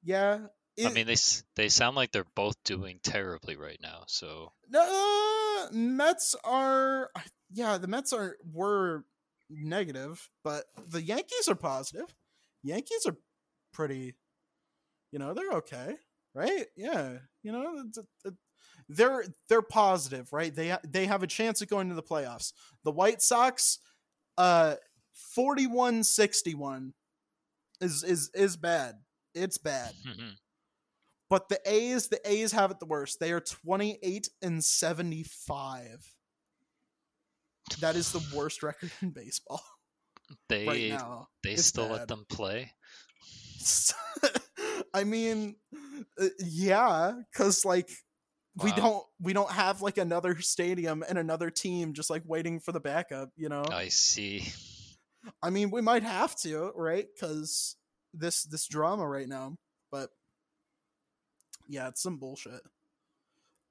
[0.03, 0.39] yeah.
[0.79, 1.15] I mean, they
[1.55, 4.03] they sound like they're both doing terribly right now.
[4.07, 7.12] So no, Mets are
[7.51, 9.03] yeah, the Mets are were
[9.49, 12.15] negative, but the Yankees are positive.
[12.63, 13.17] Yankees are
[13.73, 14.15] pretty,
[15.12, 15.95] you know, they're okay,
[16.34, 16.65] right?
[16.77, 17.84] Yeah, you know,
[18.88, 20.53] they're they're positive, right?
[20.53, 22.53] They they have a chance of going to the playoffs.
[22.84, 23.79] The White Sox,
[24.38, 24.75] uh,
[25.38, 26.93] 41-61
[27.81, 28.95] is is is bad.
[29.34, 29.93] It's bad.
[31.32, 33.22] But the A's, the A's have it the worst.
[33.22, 36.13] They are 28 and 75.
[37.80, 39.63] That is the worst record in baseball
[40.50, 41.30] they right now.
[41.41, 42.00] they It's still bad.
[42.00, 42.74] let them play.
[44.94, 45.56] I mean,
[46.20, 47.89] uh, yeah, cuz like
[48.62, 52.74] we don't we don't have like another stadium and another team just like waiting for
[52.74, 53.63] the backup, you know?
[53.72, 54.52] I see.
[55.41, 57.08] I mean, we might have to, right?
[57.17, 57.78] Cuz
[58.13, 59.56] this this drama right now,
[59.91, 60.10] but
[61.71, 62.62] yeah, it's some bullshit.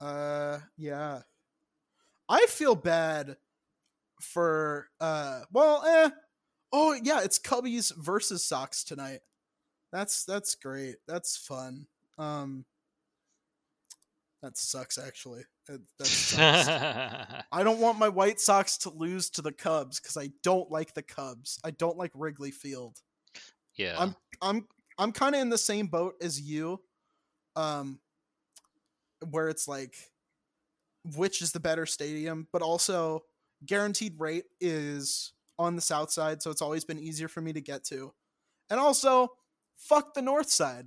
[0.00, 1.20] Uh yeah.
[2.28, 3.36] I feel bad
[4.20, 6.10] for uh well, eh.
[6.72, 9.20] Oh, yeah, it's Cubbies versus Sox tonight.
[9.92, 10.96] That's that's great.
[11.06, 11.86] That's fun.
[12.18, 12.64] Um
[14.42, 15.42] that sucks actually.
[15.68, 16.68] It, that sucks.
[17.52, 20.94] I don't want my White Sox to lose to the Cubs because I don't like
[20.94, 21.58] the Cubs.
[21.62, 22.96] I don't like Wrigley Field.
[23.76, 23.96] yeah.
[23.98, 24.66] I'm I'm
[24.98, 26.80] I'm kind of in the same boat as you,
[27.60, 27.98] um,
[29.30, 29.94] where it's like,
[31.16, 33.24] which is the better stadium, but also
[33.66, 37.60] guaranteed rate is on the south side, so it's always been easier for me to
[37.60, 38.12] get to,
[38.70, 39.28] and also,
[39.76, 40.86] fuck the north side.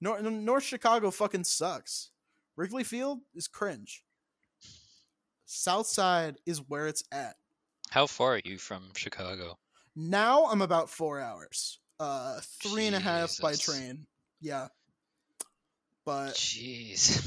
[0.00, 2.10] North North Chicago fucking sucks.
[2.56, 4.02] Wrigley Field is cringe.
[5.46, 7.36] South side is where it's at.
[7.90, 9.56] How far are you from Chicago?
[9.94, 11.78] Now I'm about four hours.
[11.98, 14.06] Uh, three and a half by train.
[14.40, 14.68] Yeah.
[16.06, 17.20] But Jeez.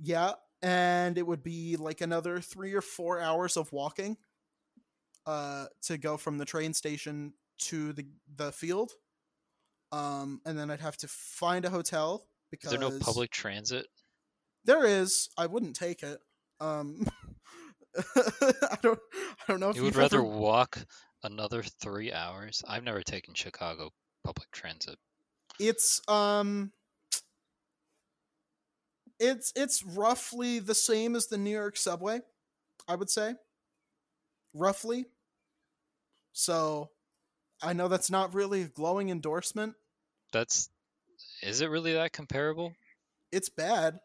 [0.00, 4.16] yeah, and it would be like another three or four hours of walking.
[5.26, 8.92] Uh, to go from the train station to the the field.
[9.92, 13.86] Um, and then I'd have to find a hotel Is because there no public transit?
[14.64, 15.28] There is.
[15.36, 16.18] I wouldn't take it.
[16.60, 17.06] Um,
[17.96, 18.98] I don't.
[19.14, 20.78] I don't know if You would rather ever- walk
[21.22, 22.62] another three hours?
[22.66, 23.90] I've never taken Chicago
[24.24, 24.98] public transit.
[25.58, 26.72] it's um
[29.20, 32.20] it's it's roughly the same as the New York subway,
[32.88, 33.34] I would say.
[34.54, 35.04] Roughly.
[36.32, 36.90] So
[37.62, 39.74] I know that's not really a glowing endorsement.
[40.32, 40.70] That's
[41.42, 42.72] is it really that comparable?
[43.30, 44.00] It's bad.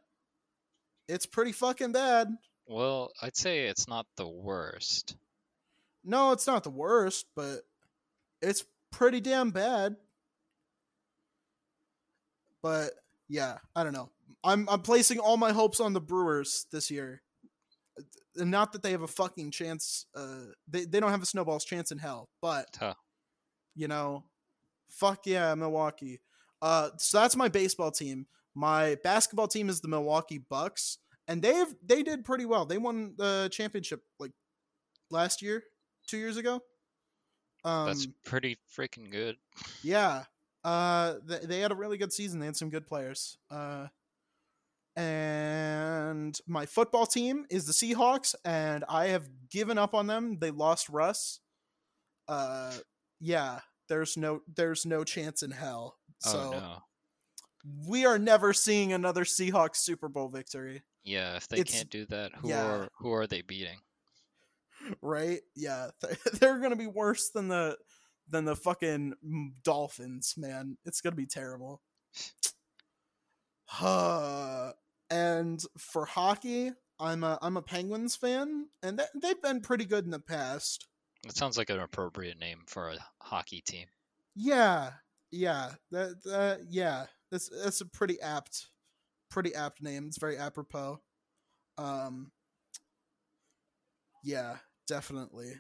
[1.08, 2.30] It's pretty fucking bad.
[2.68, 5.16] Well, I'd say it's not the worst.
[6.04, 7.62] No, it's not the worst, but
[8.42, 9.96] it's pretty damn bad.
[12.62, 12.92] But
[13.28, 14.10] yeah, I don't know.
[14.44, 17.22] I'm I'm placing all my hopes on the Brewers this year.
[18.38, 21.64] And not that they have a fucking chance uh they, they don't have a snowball's
[21.66, 22.94] chance in hell, but Huh.
[23.76, 24.26] you know,
[24.90, 26.20] fuck yeah, Milwaukee.
[26.62, 28.28] Uh so that's my baseball team.
[28.54, 32.66] My basketball team is the Milwaukee Bucks and they've they did pretty well.
[32.66, 34.32] They won the championship like
[35.10, 35.64] last year,
[36.08, 36.62] 2 years ago.
[37.64, 39.38] Um That's pretty freaking good.
[39.82, 40.26] yeah.
[40.64, 42.40] Uh they, they had a really good season.
[42.40, 43.38] They had some good players.
[43.50, 43.88] Uh
[44.96, 50.38] and my football team is the Seahawks, and I have given up on them.
[50.40, 51.40] They lost Russ.
[52.28, 52.74] Uh,
[53.20, 55.98] yeah, there's no there's no chance in hell.
[56.20, 56.78] So oh no.
[57.88, 62.06] we are never seeing another Seahawks Super Bowl victory, Yeah, if they it's- can't do
[62.08, 62.66] that, who yeah.
[62.66, 63.80] are who are they beating?
[65.02, 65.42] right?
[65.56, 65.90] Yeah,
[66.40, 67.78] they're gonna be worse than the
[68.30, 69.14] than the fucking
[69.64, 70.78] Dolphins, man.
[70.86, 71.82] It's gonna be terrible.
[73.82, 74.72] Uh,
[75.10, 80.06] and for hockey, I'm a I'm a Penguins fan, and th- they've been pretty good
[80.06, 80.88] in the past.
[81.26, 83.88] It sounds like an appropriate name for a hockey team.
[84.36, 84.92] Yeah,
[85.32, 88.68] yeah, that, that yeah, that's that's a pretty apt,
[89.30, 90.06] pretty apt name.
[90.08, 91.00] It's very apropos.
[91.78, 92.32] Um,
[94.24, 95.54] yeah, definitely.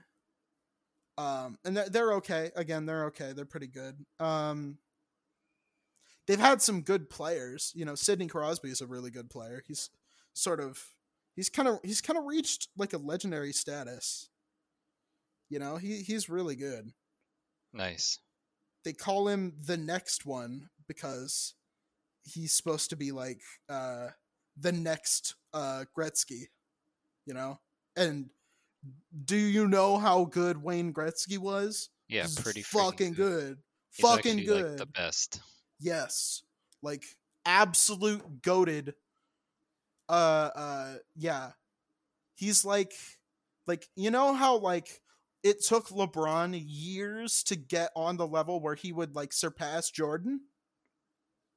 [1.17, 2.51] Um, and they're, they're okay.
[2.55, 3.33] Again, they're okay.
[3.33, 3.95] They're pretty good.
[4.19, 4.77] Um,
[6.27, 7.71] they've had some good players.
[7.75, 9.63] You know, Sidney Crosby is a really good player.
[9.67, 9.89] He's
[10.33, 10.83] sort of
[11.35, 14.29] he's kind of he's kind of reached like a legendary status.
[15.49, 16.91] You know, he he's really good
[17.73, 18.19] Nice.
[18.83, 21.53] they call him the next one because
[22.23, 24.07] he's supposed to be like uh
[24.57, 26.45] the next uh Gretzky,
[27.25, 27.59] you know?
[27.95, 28.29] And
[29.25, 31.89] do you know how good Wayne Gretzky was?
[32.07, 33.57] Yeah, pretty fucking good.
[33.91, 34.69] He's fucking actually, good.
[34.71, 35.41] Like, the best.
[35.79, 36.43] Yes.
[36.81, 37.03] Like
[37.45, 38.93] absolute goaded.
[40.07, 41.51] Uh uh yeah.
[42.35, 42.93] He's like
[43.67, 45.01] like you know how like
[45.43, 50.41] it took LeBron years to get on the level where he would like surpass Jordan?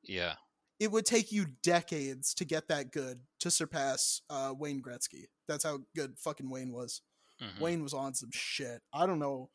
[0.02, 0.34] Yeah.
[0.78, 5.24] It would take you decades to get that good to surpass uh Wayne Gretzky.
[5.46, 7.02] That's how good fucking Wayne was.
[7.42, 7.60] mhm.
[7.60, 8.82] Wayne was on some shit.
[8.92, 9.50] I don't know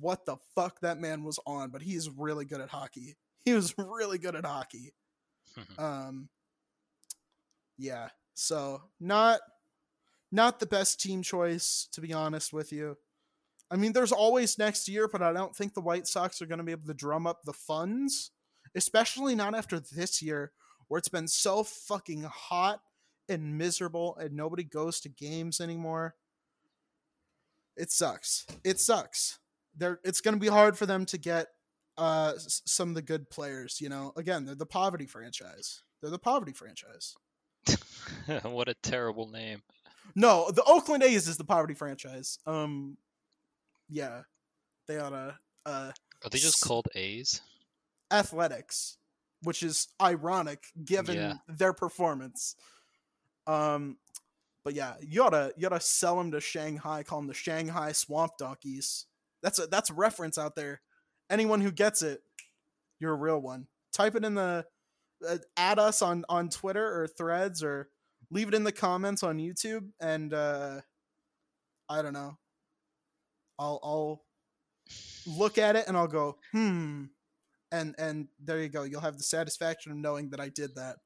[0.00, 3.16] what the fuck that man was on, but he's really good at hockey.
[3.44, 4.94] He was really good at hockey.
[5.78, 6.28] Um
[7.76, 8.08] yeah.
[8.34, 9.40] So not
[10.30, 12.96] not the best team choice to be honest with you.
[13.70, 16.58] I mean there's always next year, but I don't think the White Sox are going
[16.58, 18.30] to be able to drum up the funds,
[18.74, 20.52] especially not after this year
[20.88, 22.80] where it's been so fucking hot
[23.26, 26.14] and miserable and nobody goes to games anymore.
[27.78, 28.46] It sucks.
[28.62, 29.38] It sucks.
[29.74, 31.46] They're, it's going to be hard for them to get
[31.98, 33.80] uh, some of the good players.
[33.80, 35.82] You know, again, they're the poverty franchise.
[36.00, 37.14] They're the poverty franchise.
[38.42, 39.62] what a terrible name.
[40.14, 42.38] No, the Oakland A's is the poverty franchise.
[42.46, 42.96] Um,
[43.88, 44.22] yeah,
[44.88, 45.92] they ought to uh,
[46.24, 47.40] Are they just S- called A's?
[48.10, 48.98] athletics,
[49.42, 51.34] which is ironic given Yeah.
[51.48, 52.56] their performance.
[53.46, 53.96] Um,
[54.64, 58.32] but yeah, you oughta you oughta sell them to Shanghai, call them the Shanghai Swamp
[58.38, 59.06] Donkeys.
[59.42, 60.80] That's a that's a reference out there.
[61.30, 62.20] Anyone who gets it,
[62.98, 63.66] you're a real one.
[63.92, 64.64] Type it in the
[65.28, 67.88] uh, add us on on Twitter or Threads or
[68.30, 70.80] leave it in the comments on YouTube, and uh,
[71.88, 72.36] I don't know.
[73.58, 74.22] I'll I'll
[75.26, 77.04] look at it and I'll go hmm
[77.70, 78.82] and and there you go.
[78.82, 80.96] You'll have the satisfaction of knowing that I did that.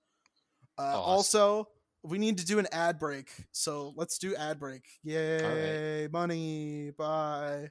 [0.78, 1.10] Uh, Awesome.
[1.10, 1.68] Also,
[2.02, 4.82] we need to do an ad break, so let's do ad break.
[5.02, 6.90] Yay, money!
[6.96, 7.70] Bye.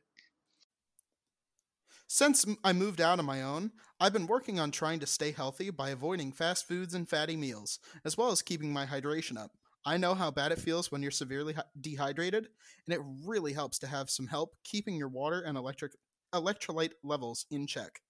[2.07, 5.71] Since I moved out on my own, I've been working on trying to stay healthy
[5.71, 9.51] by avoiding fast foods and fatty meals, as well as keeping my hydration up.
[9.85, 12.47] I know how bad it feels when you're severely dehydrated,
[12.85, 15.93] and it really helps to have some help keeping your water and electric
[16.33, 18.01] electrolyte levels in check.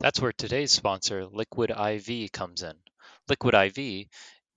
[0.00, 2.74] That's where today's sponsor, Liquid IV, comes in.
[3.28, 4.06] Liquid IV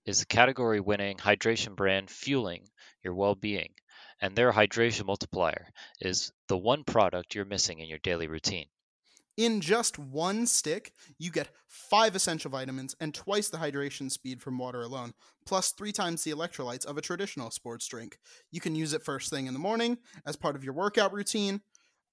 [0.06, 2.68] is a category winning hydration brand fueling
[3.02, 3.72] your well being,
[4.20, 5.68] and their hydration multiplier
[6.00, 8.66] is the one product you're missing in your daily routine.
[9.36, 14.58] In just one stick, you get five essential vitamins and twice the hydration speed from
[14.58, 15.14] water alone,
[15.46, 18.18] plus three times the electrolytes of a traditional sports drink.
[18.50, 21.62] You can use it first thing in the morning, as part of your workout routine,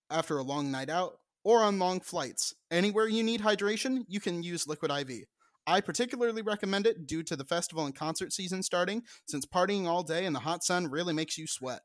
[0.09, 2.53] after a long night out, or on long flights.
[2.71, 5.25] Anywhere you need hydration, you can use Liquid IV.
[5.65, 10.01] I particularly recommend it due to the festival and concert season starting, since partying all
[10.01, 11.81] day in the hot sun really makes you sweat.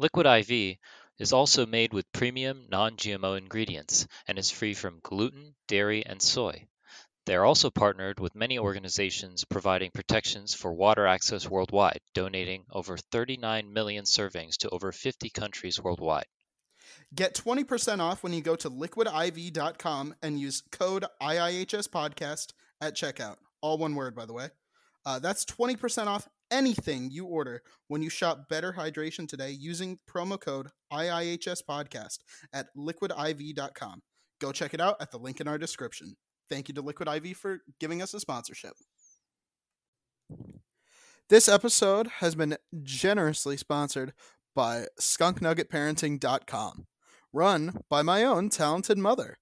[0.00, 0.78] Liquid IV
[1.18, 6.22] is also made with premium non GMO ingredients and is free from gluten, dairy, and
[6.22, 6.68] soy.
[7.26, 12.96] They are also partnered with many organizations providing protections for water access worldwide, donating over
[12.96, 16.26] 39 million servings to over 50 countries worldwide.
[17.14, 23.36] Get 20% off when you go to liquidiv.com and use code IIHS podcast at checkout.
[23.60, 24.50] All one word, by the way.
[25.08, 30.38] Uh, that's 20% off anything you order when you shop Better Hydration today using promo
[30.38, 32.18] code IIHS podcast
[32.52, 34.02] at liquidiv.com.
[34.38, 36.14] Go check it out at the link in our description.
[36.50, 38.74] Thank you to Liquid IV for giving us a sponsorship.
[41.30, 44.12] This episode has been generously sponsored
[44.54, 46.86] by skunknuggetparenting.com,
[47.32, 49.38] run by my own talented mother.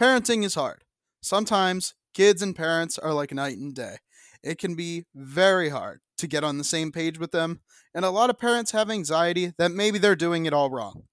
[0.00, 0.84] Parenting is hard.
[1.20, 3.96] Sometimes kids and parents are like night and day.
[4.42, 7.60] It can be very hard to get on the same page with them,
[7.94, 11.04] and a lot of parents have anxiety that maybe they're doing it all wrong.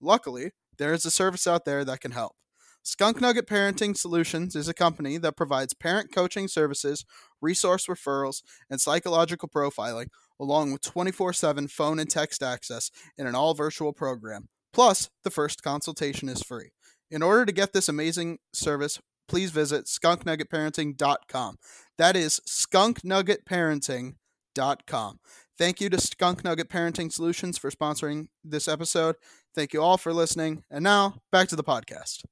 [0.00, 2.34] Luckily, there is a service out there that can help.
[2.82, 7.06] Skunk Nugget Parenting Solutions is a company that provides parent coaching services,
[7.40, 10.08] resource referrals, and psychological profiling,
[10.38, 14.48] along with 24 7 phone and text access in an all virtual program.
[14.74, 16.72] Plus, the first consultation is free.
[17.10, 21.56] In order to get this amazing service, please visit skunknuggetparenting.com.
[21.98, 25.20] That is skunknuggetparenting.com.
[25.56, 29.14] Thank you to Skunk Nugget Parenting Solutions for sponsoring this episode.
[29.54, 30.64] Thank you all for listening.
[30.68, 32.24] And now, back to the podcast.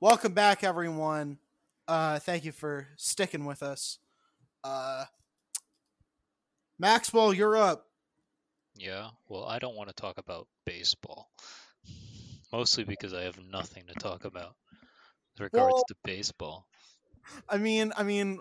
[0.00, 1.38] Welcome back, everyone.
[1.86, 3.98] Uh, thank you for sticking with us.
[4.64, 5.04] Uh,
[6.78, 7.84] Maxwell, you're up.
[8.74, 11.30] Yeah, well, I don't want to talk about baseball.
[12.52, 14.54] Mostly because I have nothing to talk about
[15.34, 16.66] with regards Well- to baseball.
[17.48, 18.38] I mean, I mean,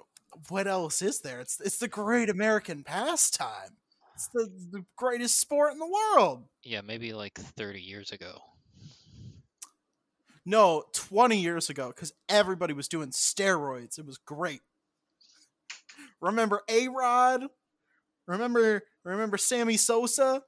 [0.50, 1.40] what else is there?
[1.40, 3.78] It's it's the great American pastime.
[4.14, 6.46] It's the, the greatest sport in the world.
[6.64, 8.40] Yeah, maybe like 30 years ago.
[10.46, 13.98] No, 20 years ago, because everybody was doing steroids.
[13.98, 14.62] It was great.
[16.22, 17.46] Remember A Rod?
[18.28, 20.44] Remember remember Sammy Sosa?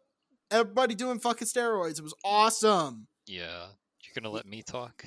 [0.49, 1.97] Everybody doing fucking steroids.
[1.99, 3.07] It was awesome.
[3.28, 3.67] Yeah,
[4.01, 5.05] you're gonna let me talk?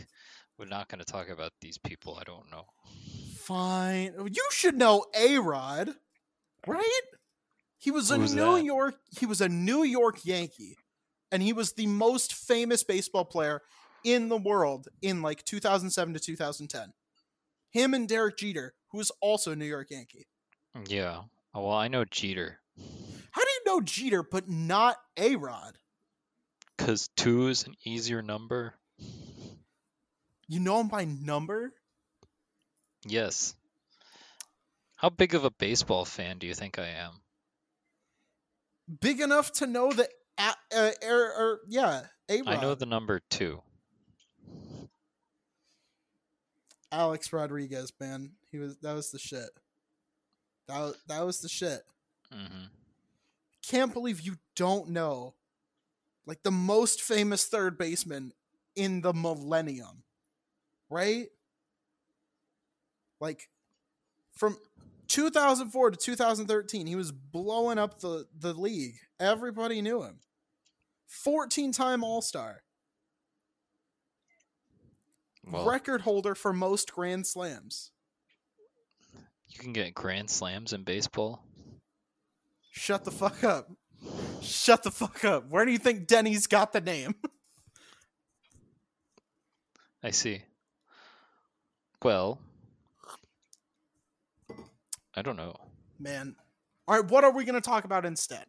[0.59, 2.67] We're not gonna talk about these people I don't know.
[3.37, 4.15] Fine.
[4.19, 5.95] Oh, you should know A Rod,
[6.67, 7.01] right?
[7.79, 8.65] He was a Who's New that?
[8.65, 10.77] York he was a New York Yankee.
[11.33, 13.63] And he was the most famous baseball player
[14.05, 16.93] in the world in like 2007 to 2010.
[17.71, 20.27] Him and Derek Jeter, who was also a New York Yankee.
[20.89, 21.23] Yeah.
[21.55, 22.59] Oh, well, I know Jeter.
[23.31, 25.79] How do you know Jeter but not A Rod?
[26.81, 28.75] Because two is an easier number.
[30.49, 31.75] You know him by number?
[33.05, 33.55] Yes.
[34.97, 37.21] How big of a baseball fan do you think I am?
[38.99, 40.09] Big enough to know that
[40.39, 42.01] uh, er, er, yeah,
[42.31, 42.49] A Rod.
[42.49, 43.61] I know the number two.
[46.91, 48.33] Alex Rodriguez, man.
[48.51, 49.51] He was that was the shit.
[50.67, 51.83] That that was the shit.
[52.33, 52.65] Mm-hmm.
[53.69, 55.35] Can't believe you don't know
[56.27, 58.33] like the most famous third baseman
[58.77, 60.05] in the millennium.
[60.89, 61.29] Right?
[63.21, 63.49] Like
[64.35, 64.59] from
[65.09, 68.95] 2004 to 2013, he was blowing up the the league.
[69.19, 70.21] Everybody knew him.
[71.25, 72.63] 14-time All-Star.
[75.45, 77.91] Well, Record holder for most Grand Slams.
[79.49, 81.45] you can get grand slams in baseball.
[82.71, 83.69] Shut the fuck up.
[84.43, 85.49] Shut the fuck up.
[85.49, 87.15] Where do you think Denny's got the name?
[90.03, 90.43] I see.
[92.03, 92.41] Well,
[95.15, 95.55] I don't know.
[95.99, 96.37] Man.
[96.89, 98.47] All right, what are we going to talk about instead?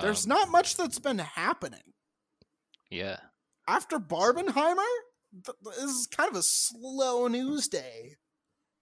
[0.00, 1.82] There's Um, not much that's been happening.
[2.90, 3.18] Yeah.
[3.68, 4.76] After Barbenheimer,
[5.44, 8.16] th- th- this is kind of a slow news day.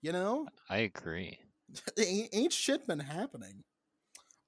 [0.00, 0.46] You know?
[0.70, 1.38] I agree.
[1.98, 3.64] ain't shit been happening.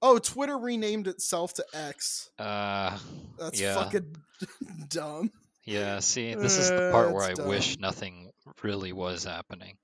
[0.00, 2.30] Oh, Twitter renamed itself to X.
[2.38, 2.96] Uh,
[3.38, 3.74] That's yeah.
[3.74, 4.16] fucking
[4.88, 5.30] dumb.
[5.64, 5.98] yeah.
[6.00, 8.30] See, this is the part where I That's wish nothing
[8.62, 9.76] really was happening.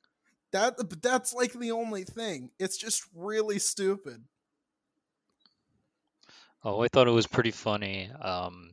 [0.52, 2.50] That but that's like the only thing.
[2.60, 4.22] It's just really stupid.
[6.62, 8.08] Oh, I thought it was pretty funny.
[8.20, 8.70] Um,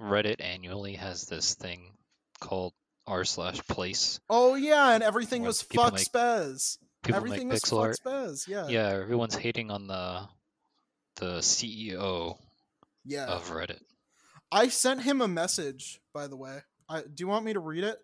[0.00, 1.92] Reddit annually has this thing
[2.40, 2.72] called
[3.06, 4.20] r slash place.
[4.28, 6.76] Oh yeah, and everything was fuck make- spez.
[7.04, 7.98] People Everything was pixel fuck art.
[8.04, 8.46] spez.
[8.46, 8.68] Yeah.
[8.68, 10.22] Yeah, everyone's hating on the
[11.16, 12.38] the CEO
[13.04, 13.26] Yeah.
[13.26, 13.80] of Reddit.
[14.50, 16.60] I sent him a message, by the way.
[16.88, 17.98] I do you want me to read it?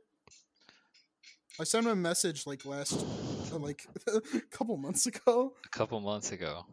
[1.60, 3.04] I sent him a message like last
[3.52, 5.54] like a couple months ago.
[5.64, 6.66] A couple months ago.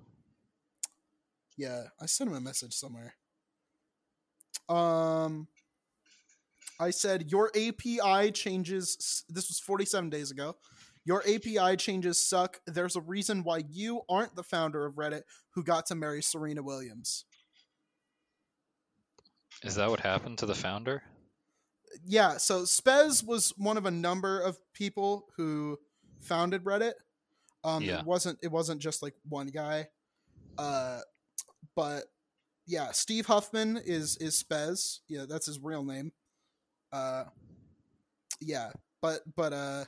[1.58, 3.16] Yeah, I sent him a message somewhere.
[4.70, 5.48] Um
[6.80, 10.56] I said your API changes this was 47 days ago.
[11.06, 12.60] Your API changes suck.
[12.66, 16.64] There's a reason why you aren't the founder of Reddit who got to marry Serena
[16.64, 17.26] Williams.
[19.64, 21.04] Is that what happened to the founder?
[22.06, 25.78] yeah so spez was one of a number of people who
[26.20, 26.92] founded reddit
[27.64, 28.00] um Yeah.
[28.00, 29.88] it wasn't it wasn't just like one guy
[30.58, 31.00] uh
[31.74, 32.04] but
[32.68, 36.12] yeah steve huffman is is spez yeah that's his real name
[36.92, 37.24] uh
[38.42, 39.86] yeah but but uh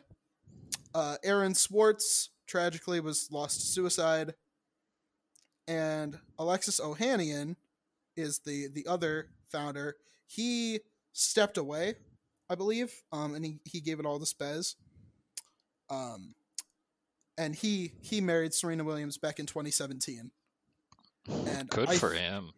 [0.94, 4.34] uh aaron swartz tragically was lost to suicide,
[5.68, 7.56] and Alexis Ohanian
[8.16, 9.96] is the the other founder.
[10.28, 10.80] He
[11.14, 11.96] stepped away,
[12.50, 14.76] I believe, um, and he he gave it all to Spez.
[15.90, 16.36] Um,
[17.38, 20.32] and he he married Serena Williams back in 2017.
[21.48, 22.52] And Good I for him.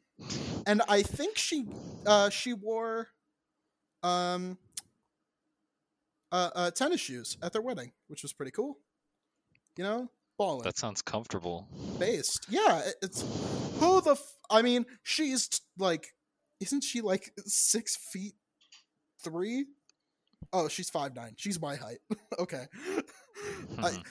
[0.67, 1.65] and I think she
[2.05, 3.07] uh she wore
[4.03, 4.57] um
[6.31, 8.77] uh, uh tennis shoes at their wedding, which was pretty cool.
[9.77, 11.67] You know, balling, That sounds comfortable.
[11.99, 12.45] based.
[12.49, 13.21] Yeah, it- it's
[13.79, 16.13] who the f- I mean, she's t- like,
[16.59, 18.35] isn't she like six feet
[19.23, 19.65] three?
[20.51, 21.33] Oh, she's five nine.
[21.37, 21.99] She's my height.
[22.39, 22.65] okay.
[23.77, 24.03] I- Mhm.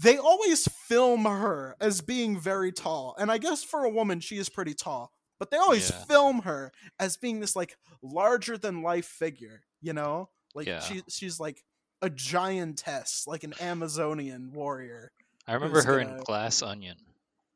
[0.00, 4.36] they always film her as being very tall and i guess for a woman she
[4.36, 6.04] is pretty tall but they always Yeah.
[6.04, 10.80] film her as being this like larger than life figure you know like Yeah.
[10.80, 11.62] she she's like
[12.02, 15.12] a giantess like an amazonian warrior
[15.46, 16.96] I remember her in gonna- Glass Onion.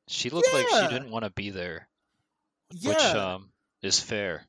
[0.09, 1.89] She looked like she didn't want to be there,
[2.71, 3.51] yeah which um
[3.83, 4.45] is fair.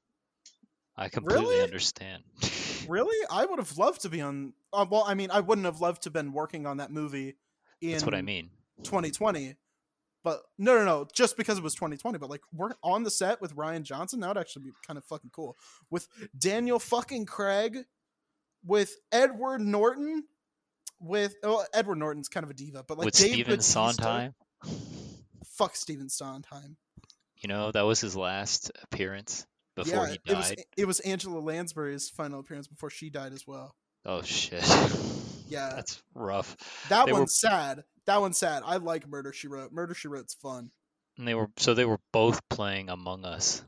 [0.97, 1.61] I completely Really?
[1.63, 2.23] understand.
[2.87, 5.79] really i would have loved to be on uh, well i mean i wouldn't have
[5.81, 7.35] loved to have been working on that movie
[7.81, 8.49] in That's what I mean.
[8.83, 9.55] 2020
[10.23, 13.41] but no no no just because it was 2020 but like we're on the set
[13.41, 15.55] with rian johnson that would actually be kind of fucking cool
[15.91, 17.79] with daniel fucking craig
[18.65, 20.23] with edward norton
[20.99, 24.33] with oh edward norton's kind of a diva but like With Dave Steven Bautista- Sondheim,
[25.45, 26.77] fuck stephen sondheim
[27.41, 29.45] you know, that was his last appearance
[29.77, 30.63] before yeah he it was died.
[30.77, 34.63] it was angela lansbury's final appearance before she died as well Oh shit.
[35.47, 36.57] yeah That's rough.
[36.89, 40.07] that they were- one's sad that one's sad i like murder she wrote murder she
[40.09, 40.71] wrote's fun
[41.17, 43.63] And they were so they were both playing Among Us.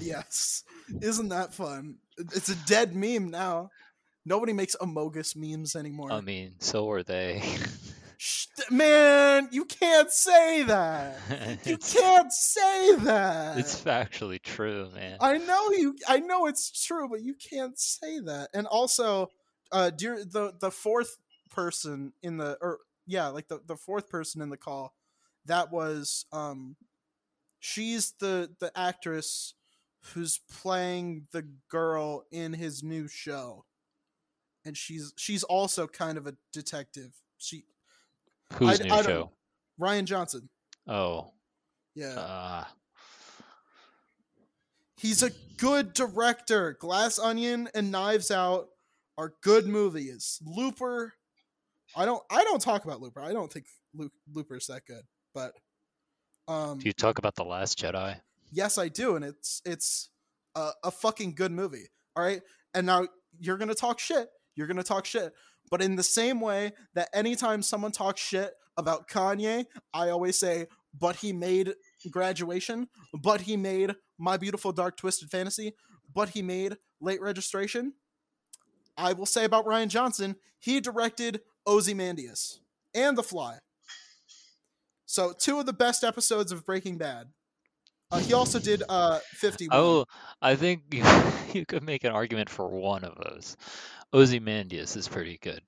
[0.00, 0.64] Yes.
[1.00, 1.96] Isn't that fun?
[2.18, 3.70] It's a dead meme now.
[4.24, 6.12] Nobody makes Amogus memes anymore.
[6.12, 7.42] I mean, so are they.
[8.70, 11.16] Man, you can't say that.
[11.64, 13.58] You can't say that.
[13.58, 15.16] it's factually true, man.
[15.20, 15.96] I know you.
[16.08, 18.50] I know it's true, but you can't say that.
[18.54, 19.30] And also,
[19.72, 21.18] uh, dear, the the fourth
[21.50, 24.94] person in the or yeah, like the the fourth person in the call,
[25.46, 26.76] that was um,
[27.58, 29.54] she's the the actress
[30.14, 33.64] who's playing the girl in his new show,
[34.64, 37.12] and she's she's also kind of a detective.
[37.38, 37.64] She
[38.54, 39.30] Whose I- new I show?
[39.80, 40.48] Rian Johnson.
[40.86, 41.32] Oh,
[41.94, 42.18] Yeah.
[42.18, 42.64] uh,
[44.96, 46.74] He's a good director.
[46.78, 48.68] Glass Onion and Knives Out
[49.18, 50.38] are good movies.
[50.44, 51.14] Looper,
[51.96, 53.20] I don't I don't talk about Looper.
[53.20, 55.02] I don't think Lu- Looper's that good,
[55.34, 55.54] but
[56.48, 58.20] um do you talk about the Last Jedi?
[58.52, 60.10] yes I do and it's it's
[60.54, 61.88] a, a fucking good movie.
[62.14, 62.42] All right?
[62.74, 63.08] And now
[63.40, 64.28] you're going to talk shit.
[64.54, 65.32] You're going to talk shit.
[65.70, 70.66] But in the same way that anytime someone talks shit about Kanye, I always say,
[70.98, 71.74] but he made
[72.10, 72.88] graduation,
[73.22, 75.72] but he made My Beautiful Dark Twisted Fantasy,
[76.14, 77.94] but he made Late Registration.
[78.96, 82.60] I will say about Rian Johnson, he directed Ozymandias
[82.94, 83.58] and The Fly.
[85.06, 87.28] So, two of the best episodes of Breaking Bad.
[88.12, 89.76] Uh, he also did uh, 51.
[89.78, 90.04] Oh,
[90.42, 91.02] I think you,
[91.54, 93.56] you could make an argument for one of those.
[94.12, 95.62] Ozymandias is pretty good.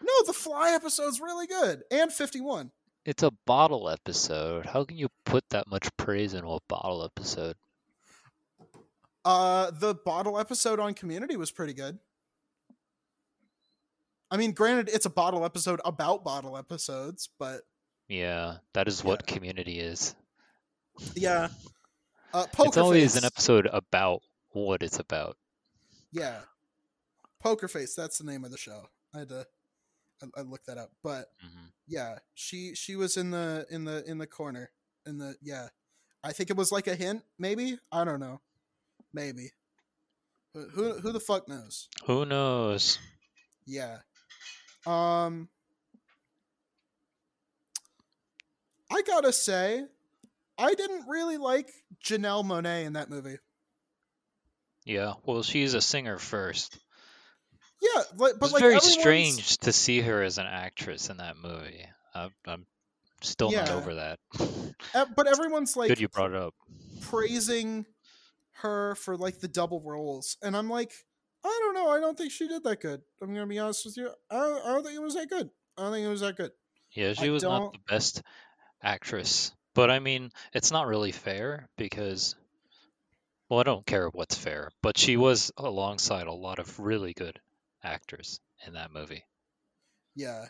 [0.00, 1.82] No, The Fly episode's really good.
[1.90, 2.70] And 51.
[3.04, 4.66] It's a bottle episode.
[4.66, 7.56] How can you put that much praise into a bottle episode?
[9.24, 11.98] Uh, the bottle episode on Community was pretty good.
[14.30, 17.62] I mean, granted, it's a bottle episode about bottle episodes, but
[18.08, 20.14] Yeah, that is what community is.
[21.16, 21.48] yeah.
[22.32, 24.20] Uh, Poker it's always an episode about
[24.50, 25.36] what it's about.
[26.12, 26.40] Yeah.
[27.40, 28.88] Poker Face, that's the name of the show.
[29.14, 29.46] I had to
[30.22, 30.90] I, I looked that up.
[31.02, 34.70] But hmm yeah, she she was in the in the in the corner.
[35.06, 35.68] In the yeah.
[36.22, 37.78] I think it was like a hint, maybe?
[37.90, 38.40] I don't know.
[39.14, 39.52] Maybe.
[40.52, 41.88] Who who, who the fuck knows?
[42.06, 42.98] Who knows?
[43.66, 43.98] Yeah.
[44.86, 45.48] Um
[48.90, 49.84] I gotta say,
[50.58, 51.70] I didn't really like
[52.04, 53.36] Janelle Monáe in that movie.
[54.84, 56.78] Yeah, well, she's a singer first.
[57.80, 61.18] Yeah, but, but it's like very everyone's- strange to see her as an actress in
[61.18, 61.84] that movie.
[62.14, 62.66] I'm, I'm
[63.22, 64.18] still not over that.
[65.14, 66.54] But everyone's like Good you brought it up.
[67.02, 67.84] praising
[68.62, 70.92] her for like the double roles, and I'm like,
[71.44, 71.88] I don't know.
[71.90, 73.00] I don't think she did that good.
[73.22, 74.10] I'm gonna be honest with you.
[74.30, 75.50] I don't, I don't think it was that good.
[75.76, 76.50] I don't think it was that good.
[76.92, 78.22] Yeah, she I was not don't- the best
[78.82, 79.52] actress.
[79.78, 82.34] But I mean, it's not really fair because,
[83.48, 87.38] well, I don't care what's fair, but she was alongside a lot of really good
[87.84, 89.22] actors in that movie.
[90.16, 90.46] Yeah.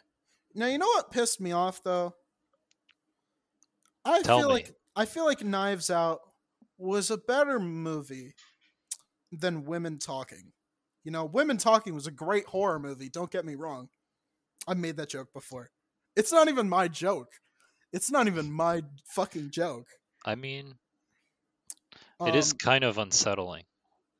[0.54, 2.14] Now you know what pissed me off though.
[4.02, 4.54] I Tell feel me.
[4.54, 6.20] like I feel like Knives Out
[6.78, 8.32] was a better movie
[9.30, 10.52] than Women Talking.
[11.04, 13.10] You know, Women Talking was a great horror movie.
[13.10, 13.90] Don't get me wrong.
[14.66, 15.68] I made that joke before.
[16.16, 17.34] It's not even my joke.
[17.92, 18.82] It's not even my
[19.14, 19.86] fucking joke.
[20.24, 20.74] I mean,
[22.20, 23.64] it is Um, kind of unsettling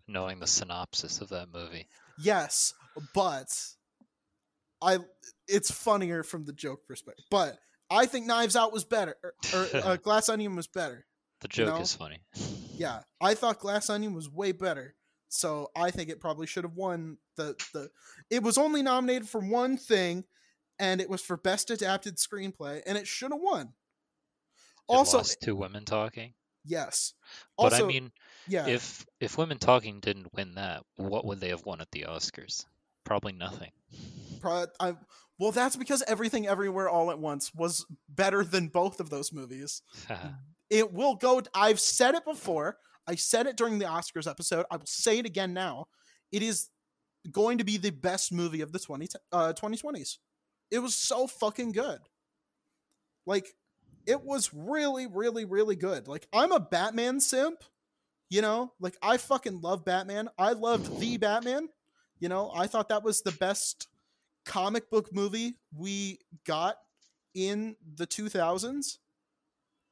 [0.07, 1.87] knowing the synopsis of that movie.
[2.19, 2.73] yes,
[3.15, 3.49] but
[4.81, 4.99] I
[5.47, 7.25] it's funnier from the joke perspective.
[7.31, 7.59] But
[7.91, 11.05] I think Knives Out was better, or, or uh, Glass Onion was better.
[11.41, 11.81] The you joke know?
[11.83, 12.21] is funny.
[12.79, 14.95] Yeah, I thought Glass Onion was way better.
[15.29, 17.91] So I think it probably should have won the the.
[18.31, 20.23] It was only nominated for one thing,
[20.79, 23.67] and it was for best adapted screenplay, and it should have won.
[23.67, 23.73] It
[24.89, 26.35] Also, to women talking.
[26.65, 27.15] yes.
[27.57, 28.13] But I mean,
[28.47, 32.07] yeah, if if women talking didn't win that, what would they have won at the
[32.09, 32.65] Oscars?
[33.05, 33.71] Probably nothing.
[34.41, 34.95] pro- I,
[35.39, 39.83] well, that's because Everything Everywhere All at Once was better than both of those movies.
[40.71, 41.43] it will go.
[41.55, 42.77] I've said it before.
[43.07, 44.67] I said it during the Oscars episode.
[44.71, 45.87] I will say it again now.
[46.33, 46.69] It is
[47.31, 50.19] going to be the best movie of the 20, uh, 2020s.
[50.71, 52.01] It was so fucking good.
[53.27, 53.55] Like,
[54.07, 56.09] it was really, really, really good.
[56.09, 57.63] Like, I'm a Batman simp.
[58.31, 60.29] You know, like I fucking love Batman.
[60.39, 61.71] I loved the Batman.
[62.21, 63.89] You know, I thought that was the best
[64.45, 66.77] comic book movie we got
[67.35, 68.99] in the 2000s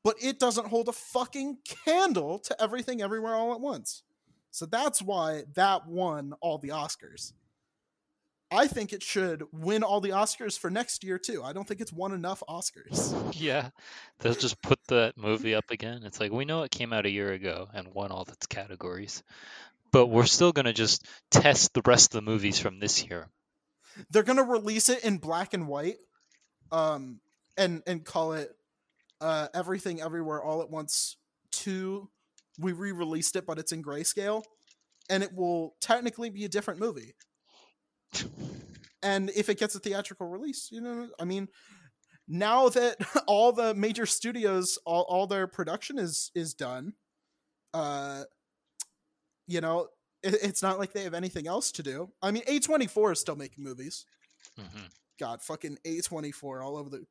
[0.07, 4.05] but it doesn't hold a fucking candle to everything everywhere all at once.
[4.53, 7.33] So that's why that won all the Oscars.
[8.51, 11.43] I think it should win all the Oscars for next year too.
[11.43, 13.35] I don't think it's won enough Oscars.
[13.41, 13.71] yeah,
[14.21, 16.03] they'll just put that movie up again.
[16.05, 19.23] It's like we know it came out a year ago and won all its categories,
[19.91, 23.29] but we're still gonna just test the rest of the movies from this year.
[24.11, 25.97] They're gonna release it in black and white,
[26.71, 27.21] um,
[27.57, 28.55] and and call it
[29.21, 31.17] uh, everything everywhere all at once
[31.51, 32.09] two.
[32.59, 34.45] We re-released it, but it's in grayscale,
[35.11, 37.15] and it will technically be a different movie.
[39.03, 41.49] And if it gets a theatrical release, you know, I mean,
[42.29, 42.97] now that
[43.27, 46.95] all the major studios, all, all their production is is done,
[47.75, 48.25] uh,
[49.47, 49.89] you know,
[50.23, 52.11] it, it's not like they have anything else to do.
[52.23, 54.05] I mean, A twenty four is still making movies.
[54.59, 54.91] Mhm.
[55.21, 57.05] God, fucking A twenty four all over the.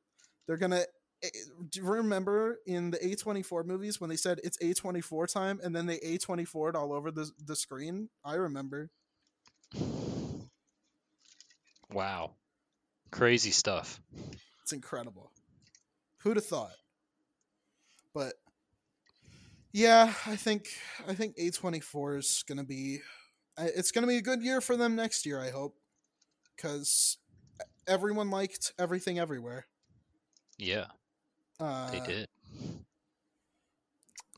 [0.46, 0.84] They're gonna.
[1.22, 1.28] eh,
[1.70, 5.00] Do you remember in the A twenty four movies when they said it's A twenty
[5.00, 8.10] four time and then they A twenty four all over the the screen?
[8.24, 8.90] I remember.
[11.92, 12.32] Wow,
[13.10, 14.00] crazy stuff.
[14.62, 15.30] It's incredible.
[16.18, 16.72] Who'd have thought?
[18.12, 18.34] But
[19.72, 20.66] yeah, I think
[21.06, 23.00] I think A twenty four is gonna be.
[23.58, 25.40] It's gonna be a good year for them next year.
[25.40, 25.76] I hope,
[26.56, 27.18] because
[27.86, 29.66] everyone liked everything everywhere.
[30.58, 30.86] Yeah,
[31.60, 32.28] Uh, they did.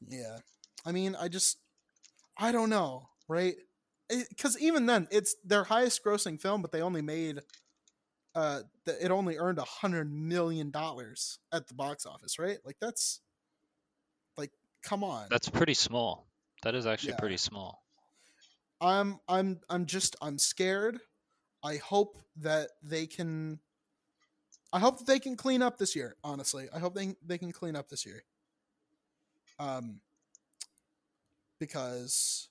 [0.08, 0.38] Yeah.
[0.84, 1.58] I mean, I just
[2.36, 3.54] I don't know, right?
[4.40, 7.40] Cuz even then it's their highest grossing film but they only made
[8.34, 12.58] uh it only earned a 100 million dollars at the box office, right?
[12.64, 13.20] Like that's
[14.36, 14.50] like
[14.82, 15.26] come on.
[15.30, 16.26] That's pretty small.
[16.62, 17.20] That is actually Yeah.
[17.20, 17.82] pretty small.
[18.80, 21.00] I'm I'm I'm just I'm scared.
[21.62, 23.60] I hope that they can
[24.72, 26.68] I hope they can clean up this year, honestly.
[26.72, 28.22] I hope they they can clean up this year.
[29.58, 30.00] Um
[31.58, 32.48] because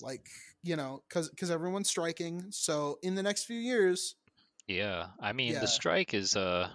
[0.00, 0.28] like,
[0.62, 4.16] you know, cuz cuz everyone's striking, so in the next few years,
[4.66, 5.60] Yeah, I mean Yeah.
[5.60, 6.70] the strike is uh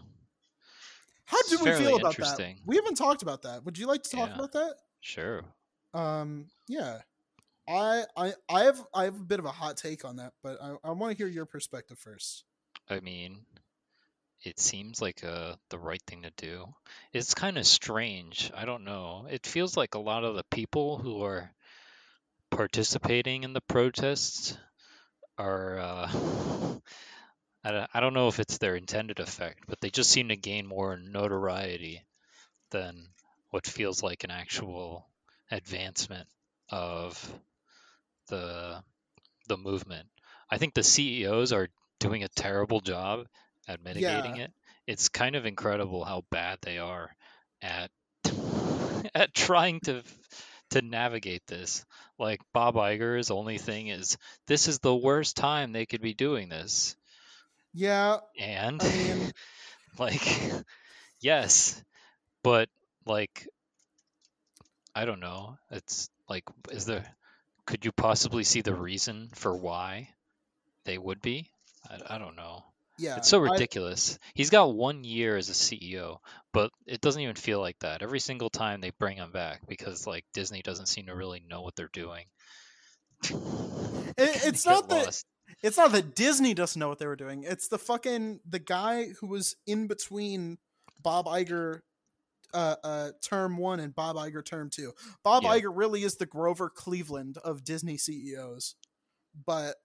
[1.25, 2.55] how do we feel about that?
[2.65, 3.63] We haven't talked about that.
[3.63, 4.35] Would you like to talk Yeah.
[4.35, 4.75] about that?
[5.01, 5.43] sure.
[5.93, 7.01] Um yeah.
[7.69, 10.61] I I I have I have a bit of a hot take on that, but
[10.61, 12.45] I, I want to hear your perspective first.
[12.87, 13.45] I mean,
[14.43, 16.73] it seems like uh, the right thing to do.
[17.13, 18.51] It's kind of strange.
[18.53, 19.27] I don't know.
[19.29, 21.53] It feels like a lot of the people who are
[22.51, 24.57] participating in the protests
[25.37, 25.79] are.
[25.79, 26.11] Uh,
[27.63, 30.35] I, don't, I don't know if it's their intended effect, but they just seem to
[30.35, 32.03] gain more notoriety
[32.71, 33.09] than
[33.51, 35.05] what feels like an actual
[35.51, 36.27] advancement
[36.69, 37.33] of
[38.29, 38.81] the
[39.47, 40.07] the movement.
[40.49, 43.27] I think the CEOs are doing a terrible job
[43.67, 44.51] at mitigating it.
[44.87, 47.11] It's kind of incredible how bad they are
[47.61, 47.91] at
[49.15, 50.03] at trying to
[50.71, 51.85] to navigate this.
[52.19, 54.17] Like Bob Iger's only thing is
[54.47, 56.95] this is the worst time they could be doing this.
[57.73, 59.31] Yeah, And I mean,
[59.99, 60.23] like
[61.21, 61.83] yes,
[62.43, 62.69] but
[63.05, 63.47] like
[64.95, 65.57] I don't know.
[65.69, 67.15] It's like is there
[67.65, 70.13] could you possibly see the reason for why
[70.85, 71.51] they would be?
[71.89, 72.65] I, I don't know.
[73.01, 74.19] Yeah, It's so I- ridiculous.
[74.35, 76.17] He's got one year as a CEO,
[76.53, 78.01] but it doesn't even feel like that.
[78.01, 81.61] Every single time they bring him back because like Disney doesn't seem to really know
[81.61, 82.25] what they're doing.
[83.23, 83.33] It-
[84.17, 85.25] it's not that lost.
[85.63, 87.43] it's not that Disney doesn't know what they were doing.
[87.43, 90.57] It's the fucking the guy who was in between
[91.01, 91.81] Bob Iger
[92.53, 94.91] uh, uh, term one and Bob Iger term two.
[95.23, 95.57] Bob Yeah.
[95.59, 98.75] Iger really is the Grover Cleveland of Disney CEOs,
[99.45, 99.75] but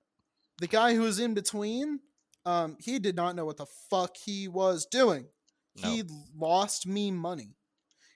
[0.59, 2.01] the guy who was in between,
[2.47, 5.27] um, he did not know what the fuck he was doing.
[5.83, 5.91] No.
[5.91, 7.57] He lost me money.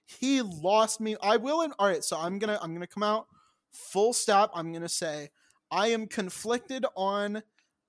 [0.06, 1.16] He lost me.
[1.22, 1.60] I will.
[1.60, 3.26] In, all right, so I'm gonna I'm gonna come out
[3.72, 4.50] full stop.
[4.54, 5.30] I'm gonna say
[5.70, 7.42] I am conflicted on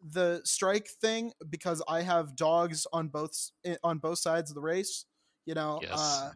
[0.03, 4.61] the strike thing because I have dogs on both eh, on both sides of the
[4.61, 5.05] race.
[5.45, 5.91] You know, Yes.
[5.95, 6.31] uh,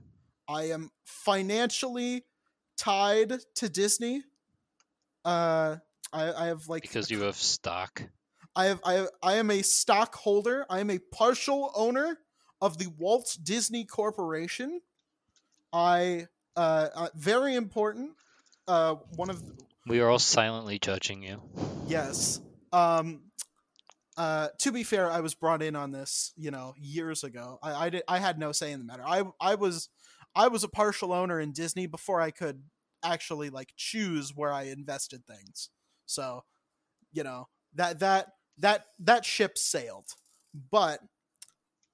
[0.48, 2.24] I am financially
[2.78, 4.24] tied to Disney.
[5.24, 5.78] Uh,
[6.14, 8.02] I, I have like because you have stock.
[8.56, 10.66] I have I have, I am a stockholder.
[10.70, 12.20] I am a partial owner
[12.62, 14.82] of the Walt Disney Corporation.
[15.74, 18.12] I uh, uh very important.
[18.68, 19.44] Uh, one of
[19.86, 21.42] We are all silently judging you.
[21.88, 22.40] yes.
[22.72, 23.22] Um,
[24.18, 27.60] uh, to be fair, I was brought in on this, you know, years ago.
[27.62, 29.04] I I, did, I had no say in the matter.
[29.06, 29.90] I I was
[30.34, 32.64] I was a partial owner in Disney before I could
[33.04, 35.70] actually like choose where I invested things.
[36.06, 36.44] So,
[37.12, 38.28] you know, that that
[38.60, 40.08] that that ship sailed.
[40.72, 41.00] But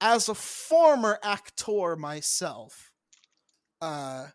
[0.00, 2.90] as a former actor myself,
[3.80, 4.26] uh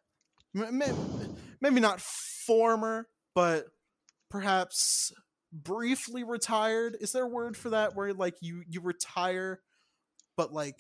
[0.53, 3.65] maybe not former, but
[4.29, 5.11] perhaps
[5.51, 6.97] briefly retired.
[6.99, 9.61] Is there a word for that where like you you retire
[10.35, 10.79] but like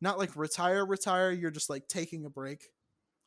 [0.00, 2.68] not like retire retire, you're just like taking a break.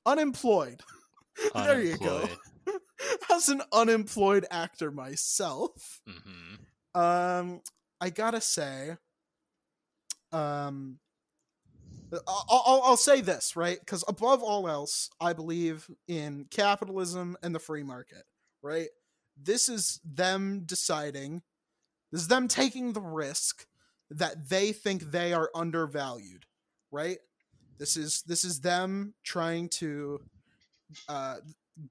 [0.05, 0.81] Unemployed.
[1.55, 2.27] there you go.
[3.31, 6.55] As an unemployed actor myself, hmm
[6.95, 7.61] um,
[7.99, 8.97] I gotta say,
[10.31, 10.99] um,
[12.27, 17.53] I'll, I'll, I'll say this right because above all else, I believe in capitalism and
[17.53, 18.23] the free market.
[18.61, 18.89] Right,
[19.41, 21.41] this is them deciding.
[22.11, 23.65] This is them taking the risk
[24.11, 26.45] that they think they are undervalued.
[26.91, 27.17] Right.
[27.79, 30.21] This is this is them trying to
[31.09, 31.37] uh,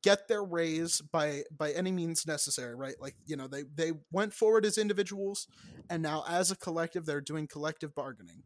[0.02, 2.94] get their raise by by any means necessary right?
[3.00, 5.48] Like you know they they went forward as individuals
[5.90, 8.44] and now as a collective they're doing collective bargaining.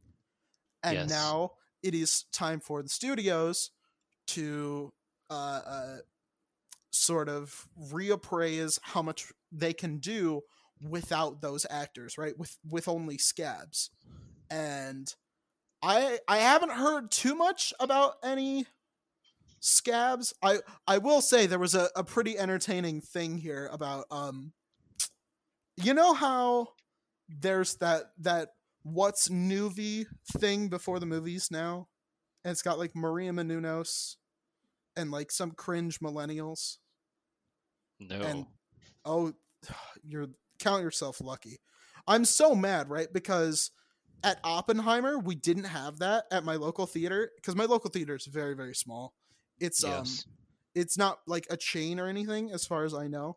[0.82, 1.09] And Yes.
[1.09, 3.70] now it is time for the studios
[4.28, 4.93] to
[5.30, 5.97] uh, uh
[6.93, 10.43] sort of reappraise how much they can do
[10.80, 12.39] without those actors right?
[12.39, 13.91] With with only scabs.
[14.51, 15.12] And
[15.82, 18.66] i i haven't heard too much about any
[19.61, 24.52] scabs i i will say there was a, a pretty entertaining thing here about um
[25.76, 26.68] you know how
[27.28, 28.48] there's that that
[28.82, 30.07] what's noovie
[30.38, 31.88] thing before the movies now?
[32.44, 34.16] And it's got like maria menounos
[34.96, 36.78] and like some cringe millennials.
[37.98, 38.20] No.
[38.20, 38.46] and
[39.04, 39.32] oh
[40.04, 40.28] you're
[40.59, 41.59] count yourself lucky.
[42.07, 43.09] I'm so mad right?
[43.12, 43.70] Because
[44.24, 48.24] at oppenheimer we didn't have that at my local theater because my local theater is
[48.24, 49.12] very very small
[49.61, 50.04] it's um
[50.74, 53.36] it's not like a chain or anything as far as i know.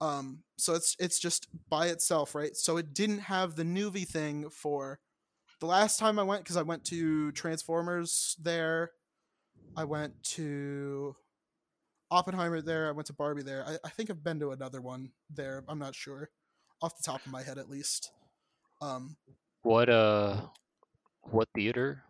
[0.00, 2.56] Um so it's it's just by itself right?
[2.56, 4.98] So it didn't have the noovie thing for
[5.60, 8.92] the last time i went because i went to transformers there.
[9.76, 11.16] I went to
[12.10, 12.88] oppenheimer there.
[12.88, 13.64] I went to barbie there.
[13.66, 15.64] I, I think i've been to another one there.
[15.68, 16.30] I'm not sure.
[16.80, 18.12] Off the top of my head at least.
[18.80, 19.16] Um
[19.62, 20.42] What uh,
[21.22, 22.04] what theater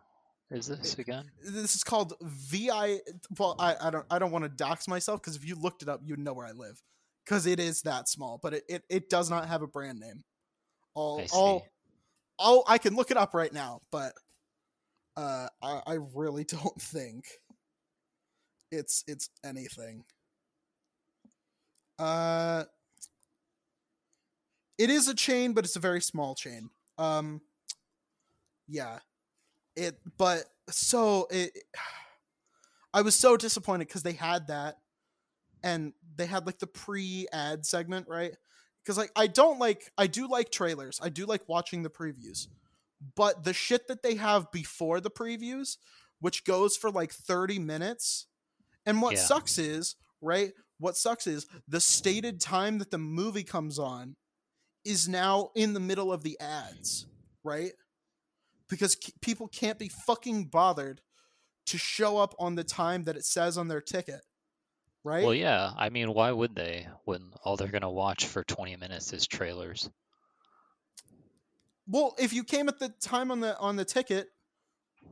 [0.51, 1.29] is this again?
[1.43, 2.99] this is called vi
[3.37, 5.89] well i, I don't i don't want to dox myself because if you looked it
[5.89, 6.81] up you'd know where i live.
[7.25, 10.23] Because it is that small but it, it, it does not have a brand name.
[10.95, 11.67] All all
[12.39, 14.13] oh i can look it up right now but
[15.15, 17.25] uh I, I really don't think
[18.71, 20.03] it's it's anything.
[21.99, 22.63] Uh
[24.79, 26.71] it is a chain but it's a very small chain.
[26.97, 27.41] Um
[28.67, 28.99] yeah
[29.75, 31.51] it but so it
[32.93, 34.77] i was so disappointed because they had that
[35.63, 38.35] and they had like the pre-ad segment right
[38.83, 42.47] because like i don't like i do like trailers i do like watching the previews
[43.15, 45.77] but the shit that they have before the previews
[46.19, 48.27] which goes for like 30 minutes
[48.85, 49.19] and what Yeah.
[49.19, 54.15] sucks is right what sucks is the stated time that the movie comes on
[54.85, 57.05] is now in the middle of the ads
[57.43, 57.71] right
[58.69, 61.01] because c- people can't be fucking bothered
[61.67, 64.21] to show up on the time that it says on their ticket
[65.03, 65.71] right Well, yeah.
[65.77, 69.89] I mean, why would they when all they're gonna watch for 20 minutes is trailers?
[71.87, 74.27] well, if you came at the time on the on the ticket,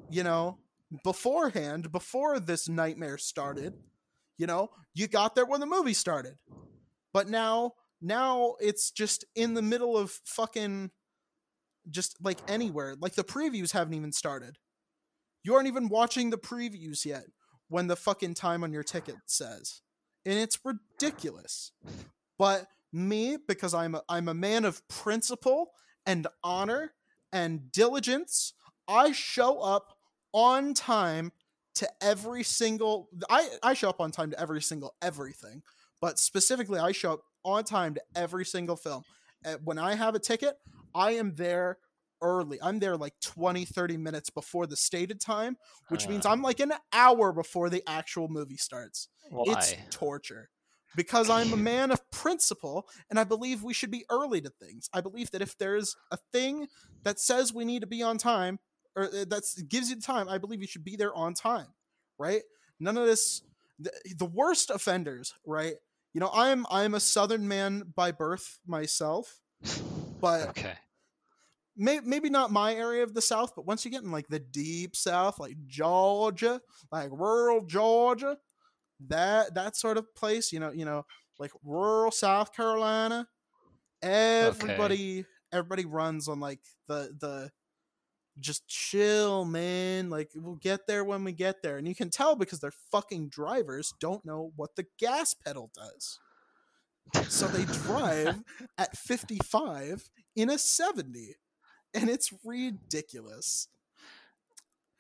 [0.10, 0.60] you know,
[1.03, 3.74] beforehand, before this nightmare started,
[4.38, 6.36] you know, you got there when the movie started.
[7.14, 10.91] But now now it's just in the middle of fucking
[11.89, 12.95] just like anywhere.
[12.99, 14.57] Like the previews haven't even started.
[15.43, 17.25] You aren't even watching the previews yet
[17.69, 19.81] when the fucking time on your ticket says.
[20.25, 21.71] And it's ridiculous.
[22.38, 25.71] But me, because I'm a, I'm a man of principle
[26.05, 26.93] and honor
[27.31, 28.53] and diligence,
[28.88, 29.97] I show up
[30.33, 31.31] on time
[31.75, 35.61] to every single I, I show up on time to every single everything.
[36.01, 39.03] But specifically I show up on time to every single film.
[39.45, 40.57] Uh, when I have a ticket,
[40.98, 41.78] I am there
[42.22, 42.58] early.
[42.62, 45.58] I'm there like 20, 30 minutes before the stated time,
[45.89, 46.32] which means Uh.
[46.32, 49.08] I'm like an hour before the actual movie starts.
[49.30, 49.54] Why?
[49.54, 50.50] It's torture.
[50.95, 54.89] Because I'm a man of principle and I believe we should be early to things.
[54.93, 56.68] I believe that if there's a thing
[57.04, 58.60] that says we need to be on time
[58.95, 61.68] or that gives you the time, I believe you should be there on time,
[62.18, 62.41] right?
[62.80, 63.43] None of this
[63.80, 65.76] the, the worst offenders, right?
[66.14, 69.39] You know, I'm I'm a southern man by birth myself,
[70.20, 70.74] but okay.
[71.78, 74.39] May, maybe not my area of the south but once you get in like the
[74.39, 76.59] deep south like georgia
[76.91, 78.38] like rural georgia
[79.07, 81.05] that that sort of place you know you know
[81.39, 83.28] like rural south carolina
[84.01, 87.51] everybody everybody runs on like the the
[88.39, 91.78] just chill man like we'll get there when we get there.
[91.78, 96.19] And you can tell because their fucking drivers don't know what the gas pedal does.
[97.30, 98.41] So they drive
[98.78, 101.36] at 55 in a 70
[101.93, 103.67] and it's ridiculous.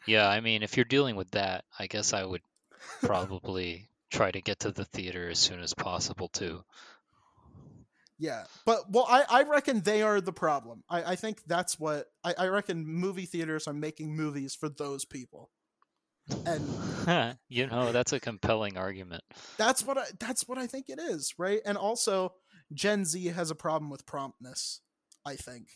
[0.05, 2.41] Yeah, I mean, if you're dealing with that, I guess I would
[3.01, 6.63] probably try to get to the theater as soon as possible too.
[8.19, 10.83] yeah but well i, I reckon they are the problem.
[10.89, 15.03] I, I think that's what I, I reckon movie theaters are making movies for those
[15.05, 15.51] people.
[16.45, 19.23] And you know, that's a compelling argument.
[19.57, 21.59] that's what i that's what i think it is right?
[21.65, 22.33] And also
[22.73, 24.81] gen z has a problem with promptness
[25.25, 25.67] i think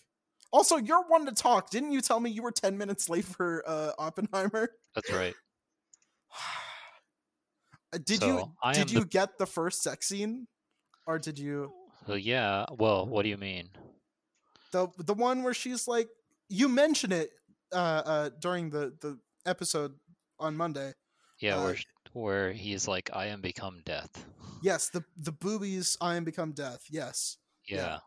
[0.52, 3.64] also you're one to talk didn't you tell me you were 10 minutes late for
[3.68, 5.36] uh oppenheimer That's right.
[7.94, 10.48] Uh, did you I did am the- you get the first sex scene
[11.08, 11.72] or did you
[12.08, 12.66] Well, yeah.
[12.72, 13.70] Well, what do you mean?
[14.72, 16.08] the the one where she's like
[16.50, 17.30] you mention it
[17.74, 19.94] uh uh during the the episode
[20.40, 20.94] on monday
[21.40, 21.78] Yeah, Uh, where
[22.14, 24.26] where he's like, "I am become death."
[24.64, 27.38] yes the the boobies i am become death yes
[27.68, 27.98] Yeah, Yeah,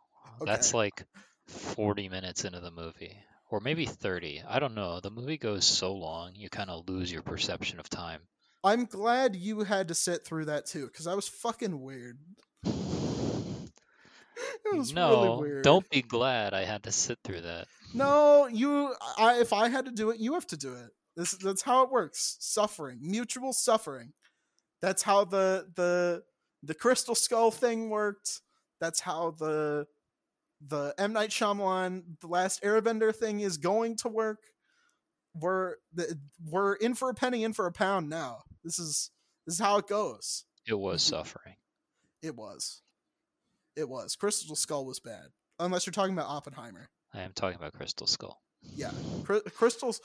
[0.46, 0.78] that's okay.
[0.78, 1.04] like
[1.46, 3.16] forty minutes into the movie,
[3.50, 4.42] or maybe thirty.
[4.48, 5.00] I don't know.
[5.00, 8.20] The movie goes so long, you kind of lose your perception of time.
[8.64, 12.18] i'm glad you had to sit through that too because I was fucking weird
[14.64, 17.66] it was no, really weird don't be glad I had to sit through that.
[17.92, 21.32] no you i if i had to do it you have to do it this
[21.32, 24.12] that's how it works suffering mutual suffering
[24.80, 26.22] that's how the the
[26.62, 28.40] the crystal skull thing worked
[28.80, 29.86] that's how the
[30.66, 34.38] the M Night Shyamalan the Last Airbender thing is going to work.
[35.34, 38.42] We're the, we're in for a penny, in for a pound now.
[38.62, 39.10] This is
[39.46, 40.44] this is how it goes.
[40.66, 41.56] It was suffering.
[42.22, 42.80] It was,
[43.76, 44.16] it was.
[44.16, 45.26] Crystal Skull was bad,
[45.58, 46.88] unless you're talking about Oppenheimer.
[47.12, 48.40] I am talking about Crystal Skull.
[48.74, 48.92] Yeah,
[49.24, 50.00] Crystal's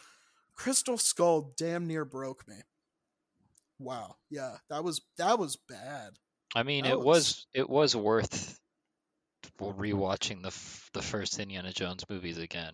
[0.55, 2.55] Crystal Skull damn near broke me.
[3.77, 6.13] Wow, yeah, that was that was bad.
[6.55, 8.59] I mean, That it was- was it was worth
[9.59, 12.73] rewatching the f- the first Indiana Jones movies again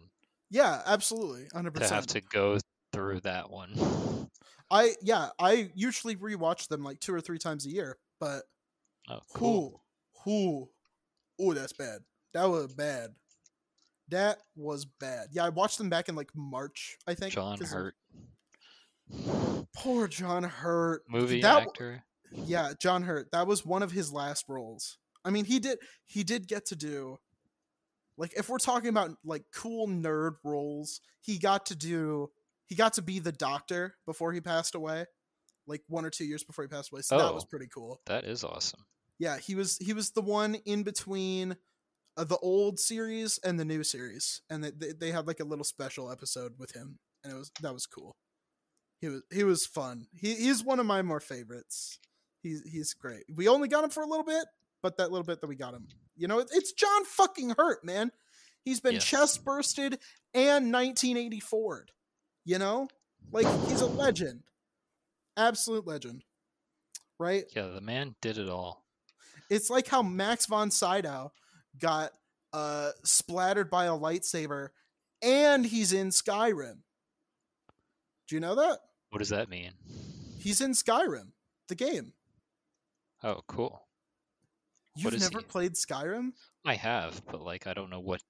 [0.50, 1.90] Yeah, absolutely, hundred percent.
[1.90, 2.58] to have to go
[2.94, 4.30] through that one.
[4.72, 8.44] I yeah, I usually rewatch them like two or three times a year, but
[9.10, 9.84] Oh, cool.
[10.24, 10.70] who, who,
[11.40, 12.00] oh, that's bad.
[12.34, 13.12] That was bad.
[14.10, 15.28] That was bad.
[15.32, 17.34] Yeah, I watched them back in like March, I think.
[17.34, 17.96] John of- Hurt,
[19.76, 21.04] Poor John Hurt.
[21.10, 22.04] movie that, actor.
[22.32, 23.32] Yeah, John Hurt.
[23.32, 24.98] That was one of his last roles.
[25.26, 27.18] I mean, he did he did get to do
[28.18, 32.30] like if we're talking about like cool nerd roles, he got to do
[32.68, 35.06] he got to be the doctor before he passed away.
[35.68, 37.02] Like one or two years before he passed away.
[37.02, 37.48] So that was Oh.
[37.50, 38.00] pretty cool.
[38.06, 38.86] That is awesome.
[39.18, 41.58] Yeah, he was he was the one in between
[42.18, 45.44] uh, the old series and the new series, and they, they they had like a
[45.46, 48.16] little special episode with him, and it was that was cool.
[49.02, 50.06] He was he was fun.
[50.14, 51.98] He he's one of my more favorites.
[52.44, 53.24] He's he's great.
[53.34, 54.46] We only got him for a little bit,
[54.86, 58.12] but that little bit that we got him, you know, it's John fucking Hurt, man.
[58.64, 59.04] He's been Yes.
[59.04, 59.98] chest bursted
[60.36, 61.88] and 1984.
[62.44, 62.88] You know,
[63.32, 64.44] like he's a legend,
[65.38, 66.24] absolute legend,
[67.18, 67.46] right?
[67.56, 68.86] Yeah, the man did it all.
[69.50, 71.32] It's like how Max von Sydow
[71.80, 72.12] got
[72.54, 74.68] uh, splattered by a lightsaber
[75.24, 76.82] and he's in Skyrim.
[78.28, 78.78] Do you know that?
[79.10, 79.72] What does that mean?
[80.38, 81.32] He's in Skyrim,
[81.70, 82.14] the game.
[83.24, 83.85] Oh, cool.
[84.96, 85.46] You've never he?
[85.46, 86.32] played Skyrim?
[86.66, 88.22] I have, but like I don't know what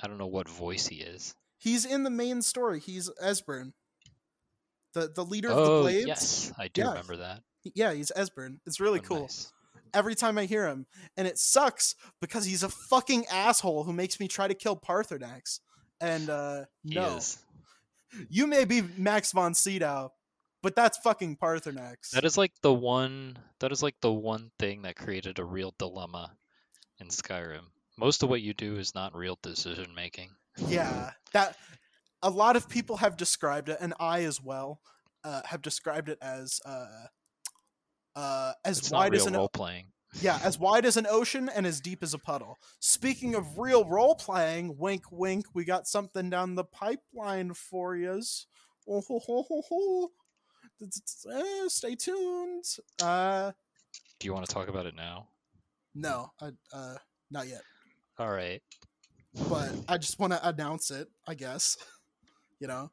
[0.00, 1.34] I don't know what voice he is.
[1.58, 2.80] He's in the main story.
[2.80, 3.72] He's Esbern,
[4.94, 6.06] the the leader of the Oh, Blades.
[6.06, 6.88] yes, I do Yeah.
[6.90, 7.42] remember that.
[7.74, 8.58] Yeah, he's Esbern.
[8.66, 9.20] It's really Oh, cool.
[9.22, 9.52] nice.
[9.94, 10.86] Every time I hear him,
[11.16, 15.60] and it sucks because he's a fucking asshole who makes me try to kill Paarthurnax.
[16.00, 17.38] And uh He no, is.
[18.28, 20.12] you may be Max von Sydow,
[20.66, 22.10] but that's fucking Paarthurnax.
[22.10, 25.72] That is like the one that is like the one thing that created a real
[25.78, 26.32] dilemma
[26.98, 27.66] in Skyrim.
[27.96, 30.30] Most of what you do is not real decision making.
[30.66, 31.56] yeah, that
[32.20, 34.80] a lot of people have described it, and I as well
[35.22, 36.86] uh, have described it as uh,
[38.16, 39.92] uh, as It's wide as an role playing.
[40.20, 42.58] yeah, as wide as an ocean and as deep as a puddle.
[42.80, 48.48] Speaking of real role playing, wink, wink, we got something down the pipeline for yous.
[48.88, 50.10] Oh, ho, ho, ho,
[50.82, 52.64] Eh, Stay tuned.
[53.02, 53.52] Uh,
[54.20, 55.28] Do you want to talk about it now?
[55.94, 56.94] no, I, uh,
[57.30, 57.62] not yet.
[58.18, 58.62] All right.
[59.48, 61.08] But I just want to announce it.
[61.26, 61.76] I guess.
[62.58, 62.90] You know.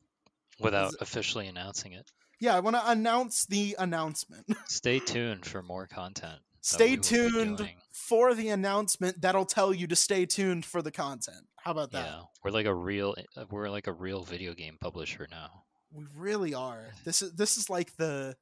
[0.60, 2.12] Without officially announcing it.
[2.42, 4.46] Yeah, I want to announce the announcement.
[4.68, 6.40] Stay tuned for more content.
[6.60, 10.82] stay we will be tuned for the announcement that'll tell you to stay tuned for
[10.82, 11.48] the content.
[11.56, 12.06] How about that?
[12.06, 15.63] Yeah, we're like a real uh, we're like a real video game publisher now.
[15.94, 16.86] We really are.
[17.06, 18.36] This is this is like the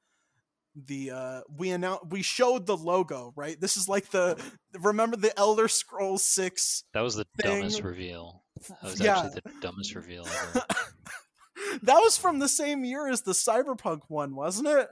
[0.75, 3.59] the uh we announced we showed the logo, right?
[3.59, 4.41] This is like the
[4.79, 7.59] remember the Elder Scrolls 6 That was the Thing.
[7.59, 8.43] dumbest reveal.
[8.69, 9.17] That was yeah.
[9.17, 10.65] actually the dumbest reveal ever.
[11.83, 14.87] that was from the same year as the Cyberpunk one, wasn't it?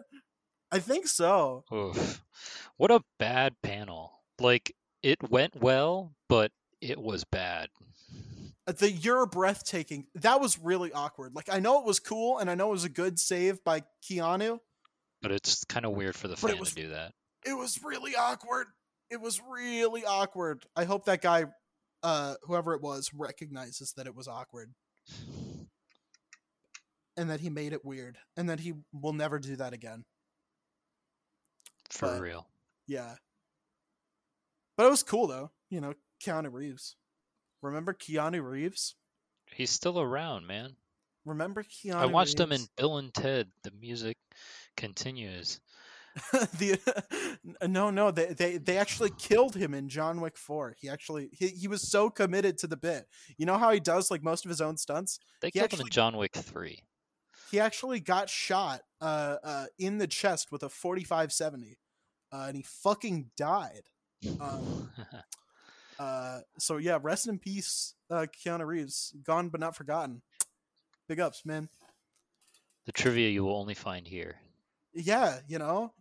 [0.72, 1.64] I think so.
[1.74, 2.22] Oof.
[2.78, 4.22] What a bad panel.
[4.39, 6.51] Like it went well, but
[6.82, 7.70] it was bad.
[8.72, 10.08] The you're breathtaking.
[10.16, 11.34] That was really awkward.
[11.36, 13.84] Like I know it was cool and I know it was a good save by
[14.10, 14.60] Keanu.
[15.22, 17.14] But it's kind of weird for the fan was- to do that.
[17.46, 18.68] It was really awkward.
[19.10, 20.66] It was really awkward.
[20.76, 21.46] I hope that guy
[22.04, 24.74] uh whoever it was recognizes that it was awkward
[27.18, 30.06] and that he made it weird and that he will never do that again.
[31.90, 32.48] For but- real.
[32.88, 33.16] Yeah.
[34.78, 35.94] But it was cool though, you know,
[36.24, 36.96] Keanu Reeves.
[37.62, 38.95] Remember Keanu Reeves?
[39.53, 40.76] He's still around, man.
[41.26, 43.49] Remember Keanu I watched him in Bill and Ted.
[43.64, 44.18] The music
[44.78, 45.60] continues.
[46.32, 46.80] the
[47.68, 50.76] no no they, they they actually killed him in John Wick 4.
[50.80, 53.05] He actually he, he was so committed to the bit.
[53.38, 55.20] You know how he does like most of his own stunts?
[55.41, 56.82] They He killed him in John Wick 3.
[57.51, 61.78] He actually got shot uh uh in the chest with a 4570.
[62.32, 63.84] Uh and he fucking died.
[64.41, 64.89] Um
[66.00, 69.14] uh so yeah, rest in peace uh Keanu Reeves.
[69.24, 70.22] Gone but not forgotten.
[71.08, 71.70] Big ups, man.
[72.86, 74.38] the trivia you will only find here.
[74.93, 75.93] yeah, you know.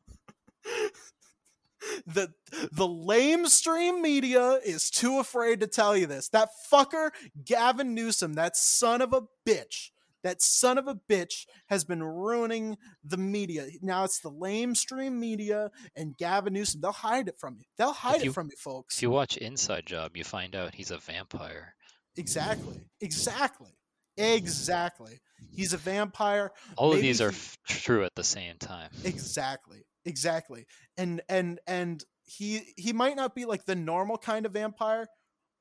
[2.06, 2.32] the
[2.72, 6.28] the lame stream media is too afraid to tell you this.
[6.28, 7.10] That fucker
[7.44, 9.90] Gavin Newsom, that son of a bitch,
[10.24, 13.66] that son of a bitch has been ruining the media.
[13.82, 16.80] Now it's the lame stream media and Gavin Newsom.
[16.80, 17.64] They'll hide it from you.
[17.76, 18.96] They'll hide you- it from you, folks.
[18.96, 21.74] If you watch Inside Job, you find out he's a vampire.
[22.16, 22.80] exactly.
[23.00, 23.70] Exactly.
[24.16, 25.18] Exactly.
[25.50, 26.50] He's a vampire.
[26.76, 27.38] All of Maybe these are he-
[27.68, 28.90] true at the same time.
[29.04, 30.64] exactly exactly
[30.96, 35.06] and and and he he might not be like the normal kind of vampire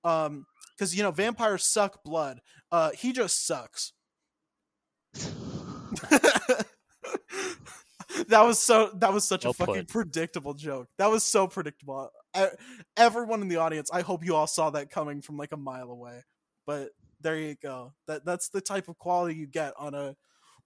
[0.06, 0.46] um
[0.76, 2.40] because you know vampires suck blood
[2.72, 3.92] uh he just sucks
[8.28, 9.88] that was so that was such Well a fucking put.
[9.90, 10.88] predictable joke.
[10.98, 12.10] That was so predictable.
[12.34, 12.50] I,
[12.96, 15.90] everyone in the audience i hope you all saw that coming from like a mile
[15.92, 16.24] away.
[16.66, 16.90] But
[17.22, 17.94] there you go.
[18.08, 20.16] That that's the type of quality you get on a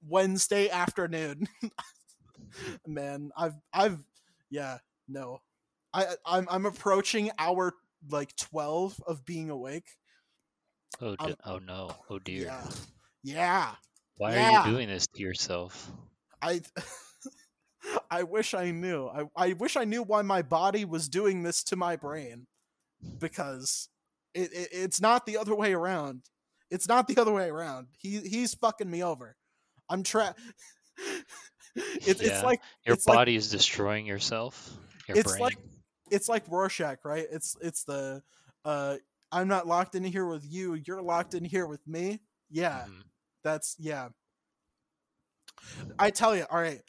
[0.07, 1.47] wednesday afternoon.
[2.87, 3.99] Man i've i've
[4.49, 4.77] yeah
[5.07, 5.41] no.
[5.93, 7.73] I i'm i'm approaching hour
[8.09, 9.89] like 12 of being awake.
[11.01, 11.95] Oh, I'm- oh no.
[12.09, 12.45] Oh dear.
[12.45, 12.67] yeah.
[13.23, 13.71] Yeah
[14.21, 14.61] Why Yeah.
[14.61, 15.91] are you doing this to yourself?
[16.43, 16.61] I
[18.11, 19.07] I wish I knew.
[19.07, 22.45] I, I wish I knew why my body was doing this to my brain.
[23.19, 23.89] Because
[24.35, 26.21] it, it it's not the other way around.
[26.69, 27.87] It's not the other way around.
[27.97, 29.35] He he's fucking me over.
[29.89, 30.39] I'm trapped.
[31.75, 32.27] it, Yeah.
[32.33, 34.69] it's like Your it's like- body is destroying yourself.
[35.07, 35.41] Your It's brain.
[35.41, 35.57] like-
[36.11, 37.25] it's like Rorschach, right?
[37.31, 38.21] It's it's the
[38.65, 38.97] uh
[39.31, 42.19] I'm not locked in here with you, you're locked in here with me.
[42.51, 42.85] Yeah.
[42.87, 43.01] Mhm.
[43.43, 44.09] That's yeah.
[45.99, 46.81] I tell you, all right.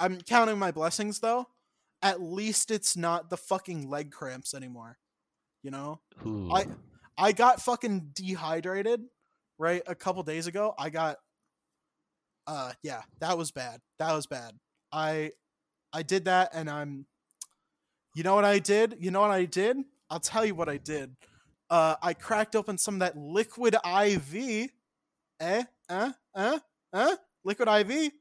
[0.00, 1.46] I'm counting my blessings though.
[2.02, 4.98] At least it's not the fucking leg cramps anymore.
[5.62, 6.00] You know?
[6.26, 6.50] Ooh.
[6.52, 6.66] I
[7.16, 9.02] I got fucking dehydrated,
[9.62, 11.18] right a couple days ago i got
[12.48, 14.52] uh yeah that was bad that was bad
[14.90, 15.30] i
[15.92, 17.06] i did that and i'm
[18.16, 19.76] you know what i did you know what i did
[20.10, 21.14] i'll tell you what i did
[21.70, 24.68] uh i cracked open some of that liquid iv
[25.42, 26.58] eh uh uh
[26.92, 28.12] uh liquid iv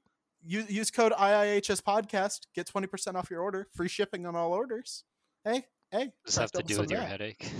[0.44, 5.04] use, use code iihs podcast get 20% off your order free shipping on all orders
[5.46, 7.10] hey hey Does that have to do with your that.
[7.10, 7.52] headache?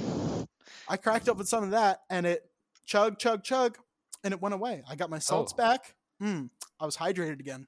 [0.88, 2.44] I cracked open some of that and it
[2.86, 3.78] chug, chug, chug,
[4.24, 4.84] and it went away.
[4.90, 5.58] I got my salts Oh.
[5.58, 5.96] back.
[6.22, 6.50] Mm,
[6.80, 7.68] I was hydrated again.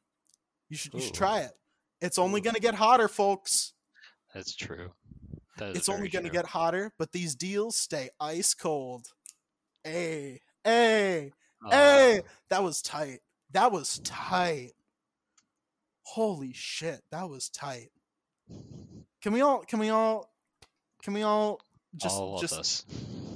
[0.69, 1.51] You should you should try it.
[2.01, 3.73] It's only gonna get hotter, folks.
[4.33, 4.91] That's true.
[5.57, 9.07] That It's only gonna get hotter, but these deals stay ice cold.
[9.83, 11.33] Hey, hey,
[11.65, 12.21] Uh, hey!
[12.49, 13.19] That was tight.
[13.51, 14.73] That was tight.
[16.03, 17.89] Holy shit, that was tight.
[19.21, 19.59] Can we all?
[19.59, 20.29] Can we all?
[21.01, 21.59] Can we all
[21.95, 22.85] just all just of us.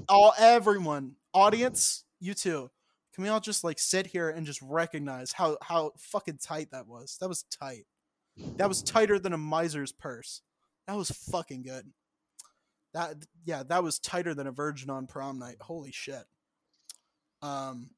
[0.09, 2.69] all everyone audience you too
[3.13, 6.88] can we all just like sit here and just recognize how how fucking tight that
[6.88, 7.86] was that was tight
[8.57, 10.41] that was tighter than a miser's purse
[10.88, 11.86] that was fucking good
[12.93, 13.15] that
[13.45, 16.23] yeah that was tighter than a virgin on prom night holy shit
[17.41, 17.91] um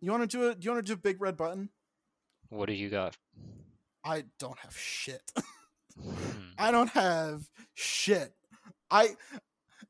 [0.00, 1.68] you want to do it do you want to do a big red button
[2.48, 3.16] What do you got?
[4.04, 5.30] i don't have shit
[6.00, 6.12] Hmm.
[6.58, 7.42] I don't have
[7.74, 8.32] shit.
[8.90, 9.16] I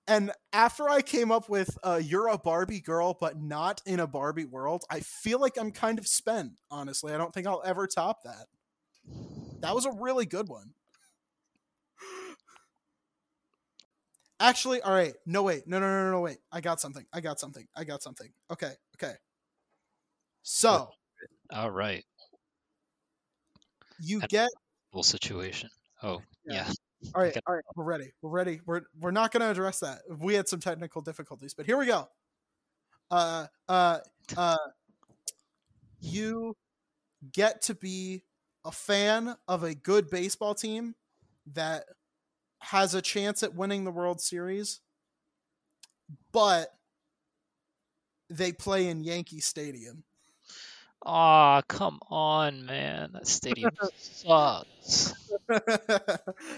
[0.09, 4.07] and after I came up with uh you're a Barbie girl but not in a
[4.07, 7.13] Barbie world, I feel like I'm kind of spent, honestly.
[7.13, 8.47] I don't think I'll ever top that.
[9.61, 10.73] That was a really good one.
[14.41, 15.15] Actually, all right.
[15.27, 15.67] No wait.
[15.67, 16.39] No, no, no, no, no, wait.
[16.51, 17.05] I got something.
[17.13, 17.67] I got something.
[17.77, 18.31] I got something.
[18.51, 18.73] Okay.
[18.97, 19.15] Okay.
[20.43, 20.91] So,
[21.53, 22.05] All right.
[24.01, 24.49] you And- get
[24.93, 25.71] Full situation.
[26.03, 26.67] Oh, Yeah.
[26.67, 26.73] yeah.
[27.15, 28.13] All right, all right, we're ready.
[28.21, 28.61] We're ready.
[28.67, 30.03] We're we're not going to address that.
[30.19, 32.09] We had some technical difficulties, but here we go.
[33.11, 34.01] Uh uh
[34.37, 34.59] uh
[36.03, 36.55] you
[37.33, 38.23] get to be
[38.67, 40.95] a fan of a good baseball team
[41.55, 41.85] that
[42.59, 44.81] has a chance at winning the World Series,
[46.33, 46.69] but
[48.29, 50.05] they play in Yankee Stadium.
[51.05, 53.13] Aw, come on, man.
[53.13, 55.15] That stadium sucks.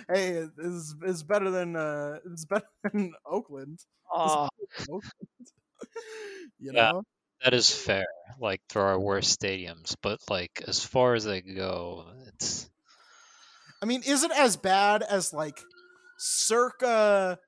[0.09, 3.81] hey, it's, it's better than uh it's better than Oakland.
[4.11, 4.49] Aw,
[4.89, 5.03] Oakland.
[6.59, 6.91] you Yeah.
[6.91, 7.03] know?
[7.43, 8.07] that is fair.
[8.39, 12.71] Like, there are worse stadiums, but, like, as far as they go, it's.
[13.83, 15.61] I mean, is it as bad as like
[16.19, 17.39] circa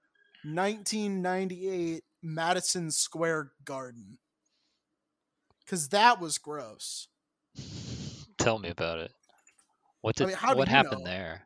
[0.45, 4.19] 1998 Madison Square Garden?
[5.65, 7.09] Because that was gross.
[8.39, 9.13] Tell me about it.
[10.01, 11.11] What I did mean, how what happened know?
[11.11, 11.43] there?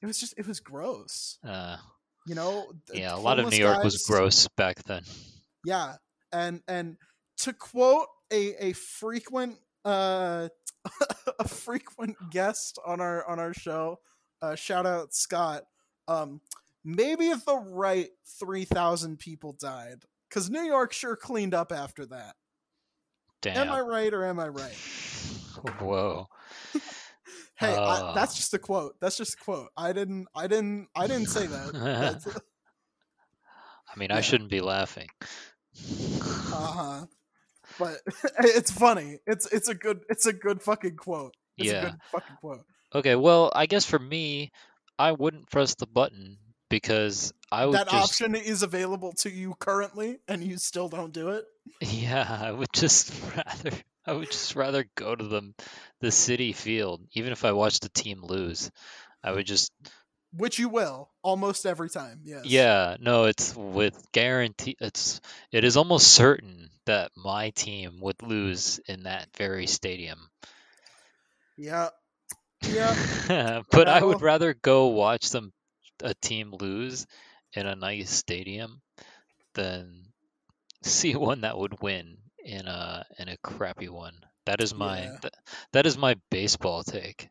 [0.00, 1.38] It was just, it was gross.
[1.46, 1.76] Uh,
[2.26, 2.72] You know?
[2.94, 5.02] yeah, a lot of New York was gross back then.
[5.64, 5.96] Yeah,
[6.32, 6.96] and and
[7.38, 10.48] to quote a a frequent uh
[11.38, 13.98] a frequent guest on our on our show,
[14.40, 15.64] uh, shout out Scott.
[16.08, 16.40] Um,
[16.84, 22.06] maybe if the right three thousand people died, because New York sure cleaned up after
[22.06, 22.36] that.
[23.42, 23.68] Damn.
[23.68, 24.74] Am I right or am I right?
[25.80, 26.26] Whoa.
[27.56, 28.14] Hey, I, Uh.
[28.14, 28.94] that's just a quote.
[29.02, 29.68] That's just a quote.
[29.76, 30.28] I didn't.
[30.34, 30.88] I didn't.
[30.96, 32.22] I didn't say that.
[33.94, 34.16] I mean, Yeah.
[34.16, 35.08] I shouldn't be laughing.
[35.76, 37.06] uh huh.
[37.78, 37.96] But
[38.38, 39.18] it's funny.
[39.26, 41.34] It's it's a good it's a good fucking quote.
[41.58, 41.80] It's a Yeah.
[41.82, 42.64] good fucking quote.
[42.94, 44.52] Okay, well, I guess for me,
[44.98, 46.38] I wouldn't press the button
[46.70, 51.12] because I would That just option is available to you currently, and you still don't
[51.12, 51.44] do it.
[51.80, 53.76] Yeah, I would just rather
[54.06, 55.52] I would just rather go to the
[56.00, 58.70] the Citi Field, even if I watched the team lose.
[59.22, 59.72] I would just
[60.32, 62.20] Which you will almost every time.
[62.24, 62.44] Yes.
[62.44, 65.20] yeah, no, it's with guarantee it's
[65.52, 70.30] it is almost certain that my team would lose in that very stadium.
[71.56, 71.90] Yeah.
[72.62, 73.62] Yeah.
[73.70, 75.52] but I would rather go watch them
[76.02, 77.06] a team lose
[77.54, 78.80] in a nice stadium
[79.54, 80.09] than
[80.82, 84.14] see one that would win in a in a crappy one.
[84.46, 85.16] That is my Yeah.
[85.22, 85.34] th-
[85.72, 87.28] that is my baseball take.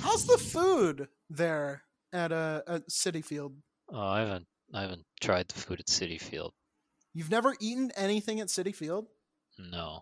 [0.00, 1.82] How's the food there
[2.12, 3.54] at uh, at Citi Field?
[3.92, 6.52] Oh, I haven't I haven't tried the food at Citi Field.
[7.14, 9.06] You've never eaten anything at Citi Field?
[9.58, 10.00] No.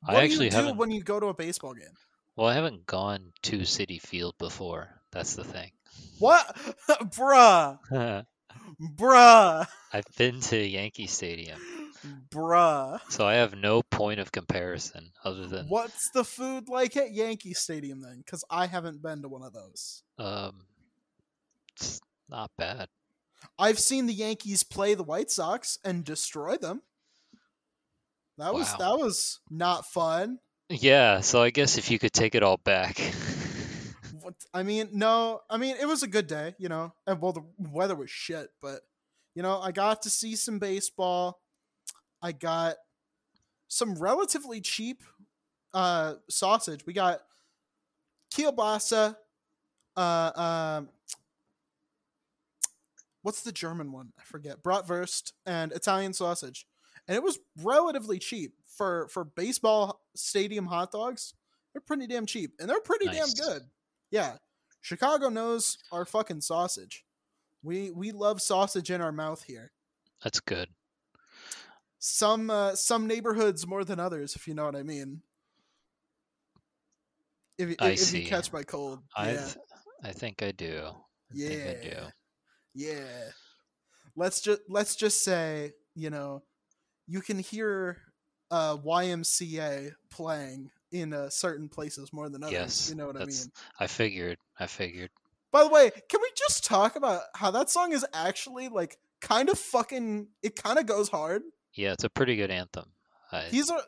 [0.00, 1.92] What I do actually you do haven't when you go to a baseball game?
[2.36, 4.88] well, I haven't gone to Citi Field before.
[5.10, 5.72] That's the thing.
[6.20, 6.46] What,
[6.88, 7.78] bruh,
[8.80, 9.66] bruh?
[9.92, 11.58] I've been to Yankee Stadium,
[12.30, 13.00] bruh.
[13.08, 17.54] so I have no point of comparison other than What's the food like at Yankee
[17.54, 18.18] Stadium then?
[18.18, 20.02] Because I haven't been to one of those.
[20.18, 20.64] Um,
[21.76, 22.88] it's not bad.
[23.58, 26.82] I've seen the Yankees play the White Sox and destroy them.
[28.36, 28.76] That was Wow.
[28.78, 30.38] that was not fun.
[30.68, 33.00] Yeah, so I guess if you could take it all back.
[34.20, 36.92] What, I mean, no, I mean it was a good day, you know.
[37.06, 38.80] And well, the weather was shit, but
[39.34, 41.40] you know, I got to see some baseball.
[42.22, 42.76] I got
[43.68, 45.02] some relatively cheap
[45.74, 46.84] uh sausage.
[46.86, 47.20] We got
[48.34, 49.16] kielbasa,
[49.96, 50.32] uh,
[50.80, 50.88] um,
[53.22, 54.12] what's the German one?
[54.18, 54.62] I forget.
[54.62, 56.66] Bratwurst and Italian sausage,
[57.06, 61.34] and it was relatively cheap for for baseball stadium hot dogs.
[61.72, 63.34] They're pretty damn cheap, and they're pretty Nice.
[63.34, 63.62] damn good.
[64.10, 64.36] Yeah,
[64.80, 67.04] Chicago knows our fucking sausage.
[67.62, 69.72] We we love sausage in our mouth here.
[70.22, 70.68] That's good.
[71.98, 75.22] Some uh, some neighborhoods more than others, if you know what I mean.
[77.58, 79.48] If, you- I if you catch my cold, I yeah,
[80.04, 80.82] I think I do.
[80.86, 81.96] I yeah, think I do.
[82.74, 83.30] yeah.
[84.16, 86.42] Let's just let's just say you know
[87.08, 87.98] you can hear
[88.50, 92.52] uh, YMCA playing in uh, certain places more than others.
[92.52, 93.52] Yes, you know what I mean.
[93.80, 94.38] I figured.
[94.58, 95.10] I figured.
[95.50, 99.48] By the way, can we just talk about how that song is actually like kind
[99.48, 100.28] of fucking?
[100.42, 101.42] It kind of goes hard.
[101.78, 102.86] Yeah, it's a pretty good anthem.
[103.30, 103.80] I, He's a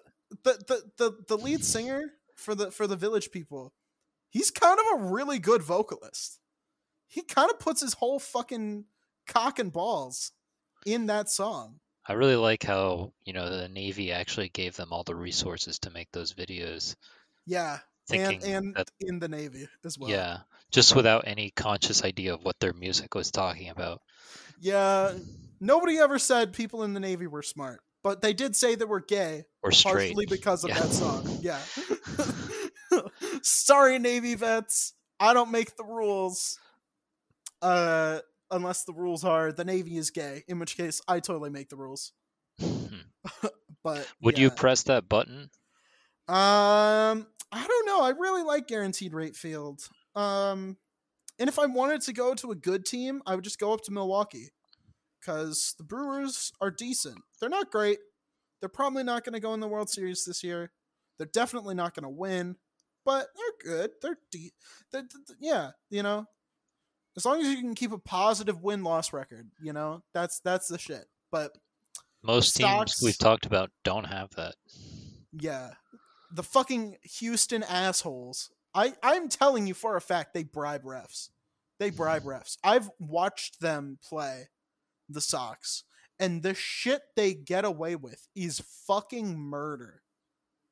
[0.44, 3.72] the, the the the lead singer for the for the Village People.
[4.28, 6.38] He's kind of a really good vocalist.
[7.08, 8.84] He kind of puts his whole fucking
[9.26, 10.30] cock and balls
[10.86, 11.80] in that song.
[12.06, 15.90] I really like how you know the Navy actually gave them all the resources to
[15.90, 16.94] make those videos.
[17.44, 17.78] Yeah,
[18.12, 20.10] and and that in the Navy as well.
[20.10, 20.38] yeah,
[20.70, 24.00] just without any conscious idea of what their music was talking about.
[24.60, 25.14] yeah.
[25.60, 29.00] Nobody ever said people in the Navy were smart, but they did say they were
[29.00, 29.92] gay, Or straight.
[30.14, 30.80] partially because of Yeah.
[30.80, 31.26] that song.
[31.42, 31.60] Yeah.
[33.42, 34.94] Sorry, Navy vets.
[35.18, 36.58] I don't make the rules.
[37.62, 38.20] Uh,
[38.50, 41.76] unless the rules are the Navy is gay, in which case I totally make the
[41.76, 42.12] rules.
[43.82, 45.50] But Would you press that button?
[46.28, 48.02] Um, I don't know.
[48.02, 49.88] I really like guaranteed rate field.
[50.14, 50.76] Um,
[51.38, 53.82] and if I wanted to go to a good team, I would just go up
[53.84, 54.50] to Milwaukee
[55.20, 57.18] because the Brewers are decent.
[57.40, 57.98] They're not great.
[58.60, 60.72] They're probably not going to go in the World Series this year.
[61.18, 62.56] They're definitely not going to win,
[63.04, 63.90] but they're good.
[64.02, 64.52] They're de-
[64.92, 66.26] they're, th- yeah, you know.
[67.16, 70.68] As long as you can keep a positive win loss record, you know, that's that's
[70.68, 71.06] the shit.
[71.32, 71.52] But
[72.22, 74.54] Most teams we've talked about don't have that.
[75.32, 75.70] Yeah.
[76.32, 78.50] The fucking Houston assholes.
[78.74, 81.30] I, I'm telling you for a fact they bribe refs.
[81.80, 82.56] They bribe refs.
[82.62, 84.48] I've watched them play
[85.12, 85.84] the Sox,
[86.18, 90.02] and the shit they get away with is fucking murder.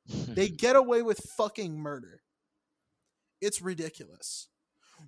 [0.07, 2.21] They get away with fucking murder.
[3.41, 4.47] It's ridiculous.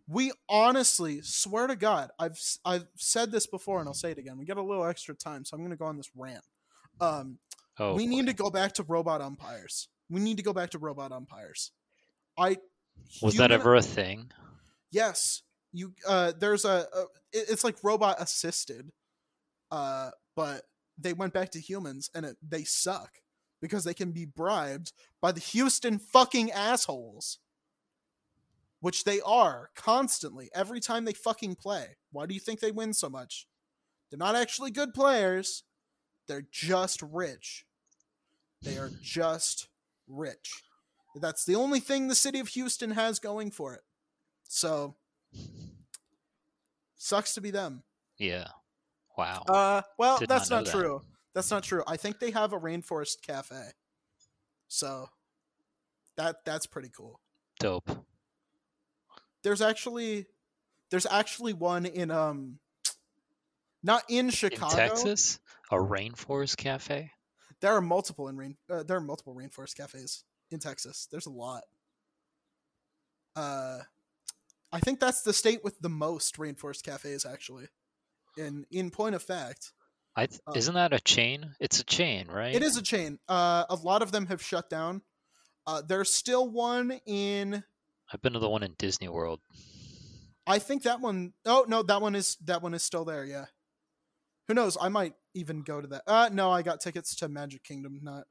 [0.08, 4.38] We honestly swear to God, I've I've said this before and I'll say it again.
[4.38, 6.44] We got a little extra time, so I'm going to go on this rant.
[7.02, 7.40] Um,
[7.78, 9.90] oh, we need to go back to robot umpires.
[10.10, 11.72] We need to go back to robot umpires.
[12.38, 12.58] I
[13.22, 14.32] Was that ever a thing?
[14.92, 15.42] Yes.
[15.74, 18.92] You uh there's a, a it's like robot assisted.
[19.72, 20.64] Uh but
[20.98, 23.22] they went back to humans and it, they suck
[23.62, 24.92] because they can be bribed
[25.22, 27.40] by the Houston fucking assholes.
[28.80, 31.98] Which they are constantly every time they fucking play.
[32.12, 33.48] Why do you think they win so much?
[34.10, 35.64] They're not actually good players.
[36.28, 37.66] They're just rich.
[38.64, 39.70] They are just
[40.08, 40.64] rich.
[41.16, 43.82] That's the only thing the city of Houston has going for it.
[44.48, 44.96] So
[46.96, 47.84] sucks to be them.
[48.18, 48.48] Yeah.
[49.22, 49.44] Wow.
[49.48, 50.78] Uh well, Did that's not not, know that.
[50.78, 51.02] true.
[51.34, 51.84] That's not true.
[51.88, 53.70] I think they have a rainforest cafe.
[54.68, 55.08] So
[56.18, 57.20] that that's pretty cool.
[57.60, 57.90] Dope.
[59.44, 60.26] There's actually
[60.90, 62.60] there's actually one in um
[63.84, 64.72] not in Chicago.
[64.72, 65.40] In Texas,
[65.72, 67.12] a rainforest cafe.
[67.62, 68.58] There are multiple in rain.
[68.70, 71.08] Uh, there are multiple rainforest cafes in Texas.
[71.12, 71.64] There's a lot.
[73.36, 73.80] Uh,
[74.72, 77.68] I think that's the state with the most rainforest cafes, actually.
[78.38, 79.74] In in point of fact,
[80.16, 80.54] I th- Oh.
[80.56, 81.56] isn't that a chain?
[81.60, 82.54] It's a chain, right?
[82.56, 83.20] it is a chain.
[83.28, 85.02] Uh, a lot of them have shut down.
[85.68, 87.64] Uh, there's still one in.
[88.12, 89.40] I've been to the one in Disney World.
[90.48, 93.24] I think that one oh no, that one is that one is still there.
[93.26, 93.46] Yeah.
[94.48, 94.76] Who knows?
[94.80, 96.04] I might even go to that.
[96.08, 98.26] Uh, no, I got tickets to Magic Kingdom, not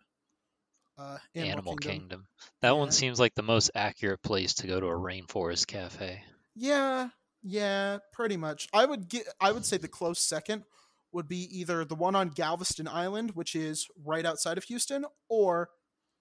[0.99, 1.99] uh, Animal, Animal Kingdom.
[2.01, 2.27] Kingdom.
[2.63, 6.23] That one seems like the most accurate place to go to a rainforest cafe.
[6.55, 7.09] Yeah,
[7.43, 8.69] yeah, pretty much.
[8.73, 9.27] I would get.
[9.41, 10.65] I would say the close second
[11.13, 15.71] would be either the one on Galveston Island, which is right outside of Houston, or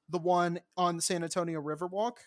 [0.10, 2.18] the one on the San Antonio Riverwalk,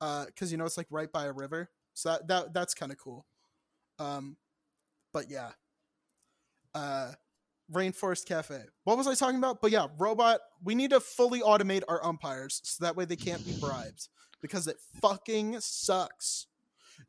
[0.00, 1.70] Uh because you know it's like right by a river.
[1.94, 3.26] So that that that's kind of cool.
[3.98, 4.36] Um,
[5.12, 5.50] but yeah,
[6.74, 7.12] uh,
[7.72, 8.60] Rainforest Cafe.
[8.84, 9.60] What was I talking about?
[9.60, 10.40] But yeah, robot.
[10.62, 14.08] We need to fully automate our umpires so that way they can't be bribed
[14.40, 16.46] because it fucking sucks.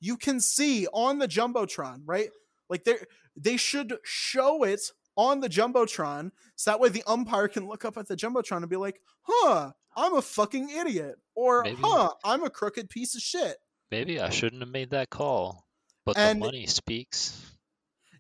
[0.02, 2.30] You can see on the jumbotron, right?
[2.70, 2.98] Like they
[3.38, 4.82] they should show it
[5.16, 8.70] on the jumbotron so that way the umpire can look up at the jumbotron and
[8.70, 11.78] be like, "Huh, I'm a fucking idiot," or Maybe.
[11.82, 13.58] "Huh, I'm a crooked piece of shit."
[13.92, 15.68] Maybe I shouldn't have made that call.
[16.06, 17.40] But And- the money speaks.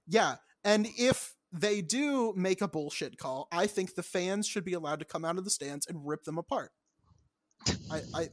[0.06, 4.74] Yeah, and if they do make a bullshit call, I think the fans should be
[4.74, 6.72] allowed to come out of the stands and rip them apart.
[7.90, 8.30] I, I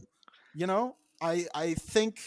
[0.54, 2.18] you know, I I think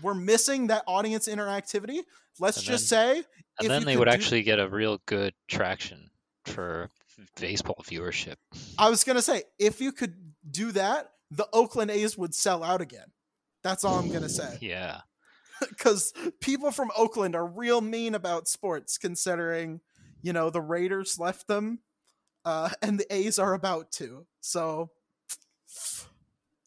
[0.00, 2.00] we're missing that audience interactivity.
[2.40, 3.24] Let's And just then- say
[3.58, 6.10] And if then they would do- actually get a real good traction
[6.46, 6.88] for
[7.38, 8.36] baseball viewership.
[8.78, 12.80] I was gonna say if you could do that, the Oakland A's would sell out
[12.80, 13.12] again.
[13.62, 14.58] That's all I'm gonna say.
[14.60, 15.02] Yeah.
[15.68, 19.80] because people from Oakland are real mean about sports, considering
[20.22, 21.80] you know the Raiders left them,
[22.44, 24.26] uh, and the A's are about to.
[24.40, 24.90] So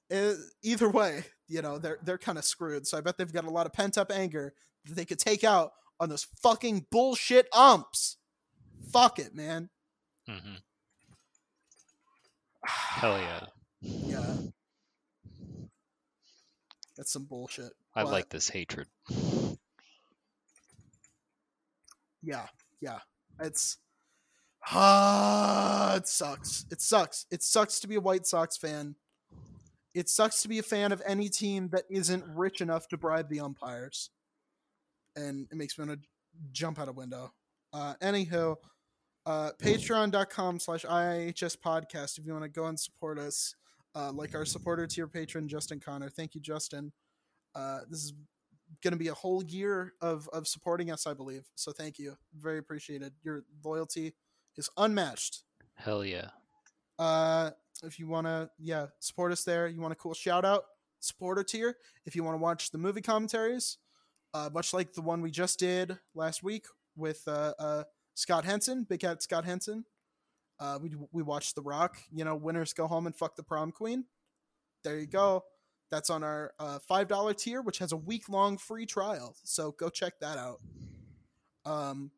[0.10, 0.34] eh,
[0.64, 2.88] either way, you know they're they're kind of screwed.
[2.88, 4.54] So I bet they've got a lot of pent up anger
[4.86, 8.18] that they could take out on those fucking bullshit umps.
[8.92, 9.70] Fuck it, man.
[10.30, 10.56] Mm-hmm.
[12.66, 13.46] Hell yeah.
[13.82, 14.36] Yeah.
[16.98, 17.72] That's some bullshit.
[17.94, 18.88] I but- like this hatred.
[22.24, 22.48] Yeah,
[22.82, 23.00] yeah.
[23.40, 23.78] It's
[24.72, 26.66] ah, it sucks.
[26.72, 27.26] It sucks.
[27.30, 28.96] It sucks to be a White Sox fan.
[29.96, 33.30] It sucks to be a fan of any team that isn't rich enough to bribe
[33.30, 34.12] the umpires.
[35.16, 36.08] And it makes me want to
[36.52, 37.34] jump out a window.
[37.74, 38.58] Uh anywho,
[39.26, 43.56] uh patreon.com slash IIHS podcast if you want to go and support us.
[43.96, 46.10] Uh like our supporter tier patron Justin Connor.
[46.10, 46.92] Thank you, Justin.
[47.56, 48.14] Uh this is
[48.84, 51.46] going to be a whole year of of supporting us, I believe.
[51.56, 53.14] So thank you, very appreciated.
[53.24, 54.14] Your loyalty
[54.58, 55.44] is unmatched.
[55.76, 56.30] Hell yeah.
[56.98, 57.52] Uh,
[57.86, 59.68] if you want to, yeah, support us there.
[59.68, 60.64] You want a cool shout out,
[61.00, 61.76] supporter tier.
[62.06, 63.78] If you want to watch the movie commentaries,
[64.34, 67.84] uh, much like the one we just did last week with uh, uh,
[68.16, 69.86] Scott Henson, Big Cat Scott Henson.
[70.60, 71.98] Uh, we we watched The Rock.
[72.12, 74.06] You know, winners go home and fuck the prom queen.
[74.84, 75.44] There you go.
[75.92, 79.36] That's on our uh, five dollar tier, which has a week long free trial.
[79.44, 80.62] So go check that out.
[81.66, 82.12] Um,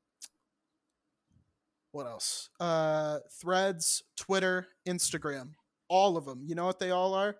[1.97, 2.49] what else?
[2.59, 5.53] Uh, Threads, Twitter, Instagram,
[5.89, 6.43] all of them.
[6.45, 7.35] You know what they all are?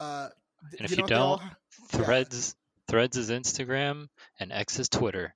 [0.00, 0.28] Uh,
[0.70, 1.56] th- And if know you all don't, ha-
[1.92, 2.04] Yeah.
[2.04, 2.56] Threads
[2.88, 4.08] Threads is Instagram
[4.40, 5.34] and X is Twitter.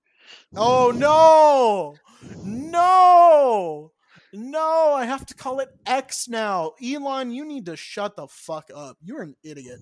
[0.57, 1.97] Oh no!
[2.45, 3.93] No!
[4.33, 6.73] No, I have to call it X now.
[6.83, 8.97] Elon, you need to shut the fuck up.
[9.03, 9.81] You're an idiot.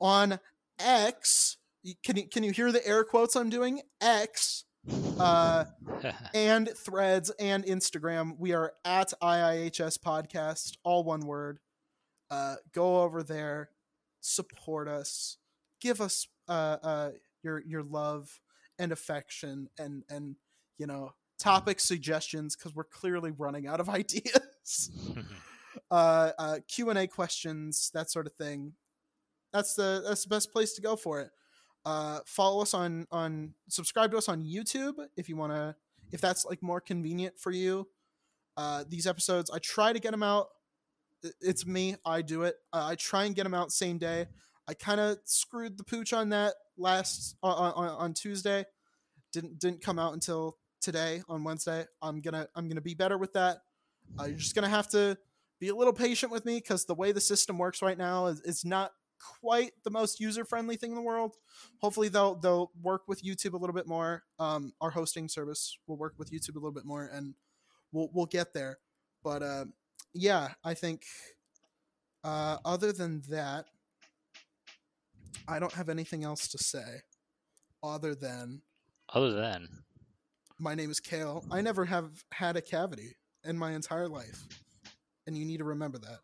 [0.00, 0.38] On
[0.80, 1.58] X,
[2.02, 3.80] can you can you hear the air quotes I'm doing?
[4.00, 4.64] X
[5.18, 5.64] uh
[6.34, 8.38] and threads and Instagram.
[8.38, 11.58] We are at IIHS podcast, all one word.
[12.30, 13.70] Uh, go over there,
[14.20, 15.38] support us,
[15.80, 17.10] give us uh, uh,
[17.42, 18.40] your your love
[18.78, 20.36] and affection, and and
[20.78, 24.90] you know topic suggestions because we're clearly running out of ideas.
[25.90, 28.72] uh, uh, Q and A questions, that sort of thing.
[29.52, 31.30] That's the that's the best place to go for it.
[31.86, 35.72] Uh, follow us on on subscribe to us on YouTube if you want to
[36.10, 37.86] if that's like more convenient for you.
[38.56, 40.48] Uh, these episodes, I try to get them out.
[41.40, 42.56] It's me, I do it.
[42.72, 44.26] Uh, I try and get them out same day.
[44.66, 48.64] I kind of screwed the pooch on that last on, on, on Tuesday.
[49.32, 51.84] Didn't didn't come out until today on Wednesday.
[52.02, 53.58] I'm gonna I'm gonna be better with that.
[54.18, 55.16] Uh, you're just gonna have to
[55.60, 58.42] be a little patient with me because the way the system works right now is
[58.44, 58.90] it's not
[59.40, 61.36] quite the most user friendly thing in the world.
[61.80, 64.24] Hopefully they'll they'll work with YouTube a little bit more.
[64.38, 67.34] Um, our hosting service will work with YouTube a little bit more, and
[67.92, 68.78] we'll we'll get there.
[69.22, 69.64] But uh,
[70.12, 71.02] yeah, I think
[72.24, 73.66] uh, other than that,
[75.48, 77.02] I don't have anything else to say
[77.82, 78.62] other than
[79.12, 79.68] Other than
[80.58, 81.44] my name is Kael.
[81.50, 84.46] I never have had a cavity in my entire life.
[85.26, 86.18] And you need to remember that.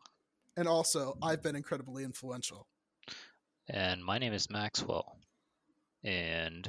[0.57, 2.67] And also, I've been incredibly influential.
[3.73, 5.17] And my name is Maxwell.
[6.05, 6.69] And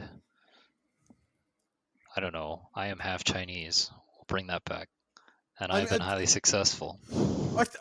[2.15, 3.91] I don't know, I am half Chinese.
[4.15, 4.89] We'll bring that back.
[5.59, 6.99] And I've been highly successful.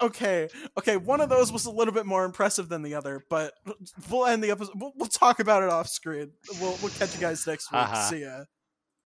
[0.02, 3.54] Okay, okay, one of those was a little bit more impressive than the other, but
[4.10, 4.74] we'll end the episode.
[4.76, 6.32] We'll, we'll talk about it off screen.
[6.60, 7.80] We'll, we'll catch you guys next week.
[7.80, 8.08] Haha.
[8.10, 8.44] See ya.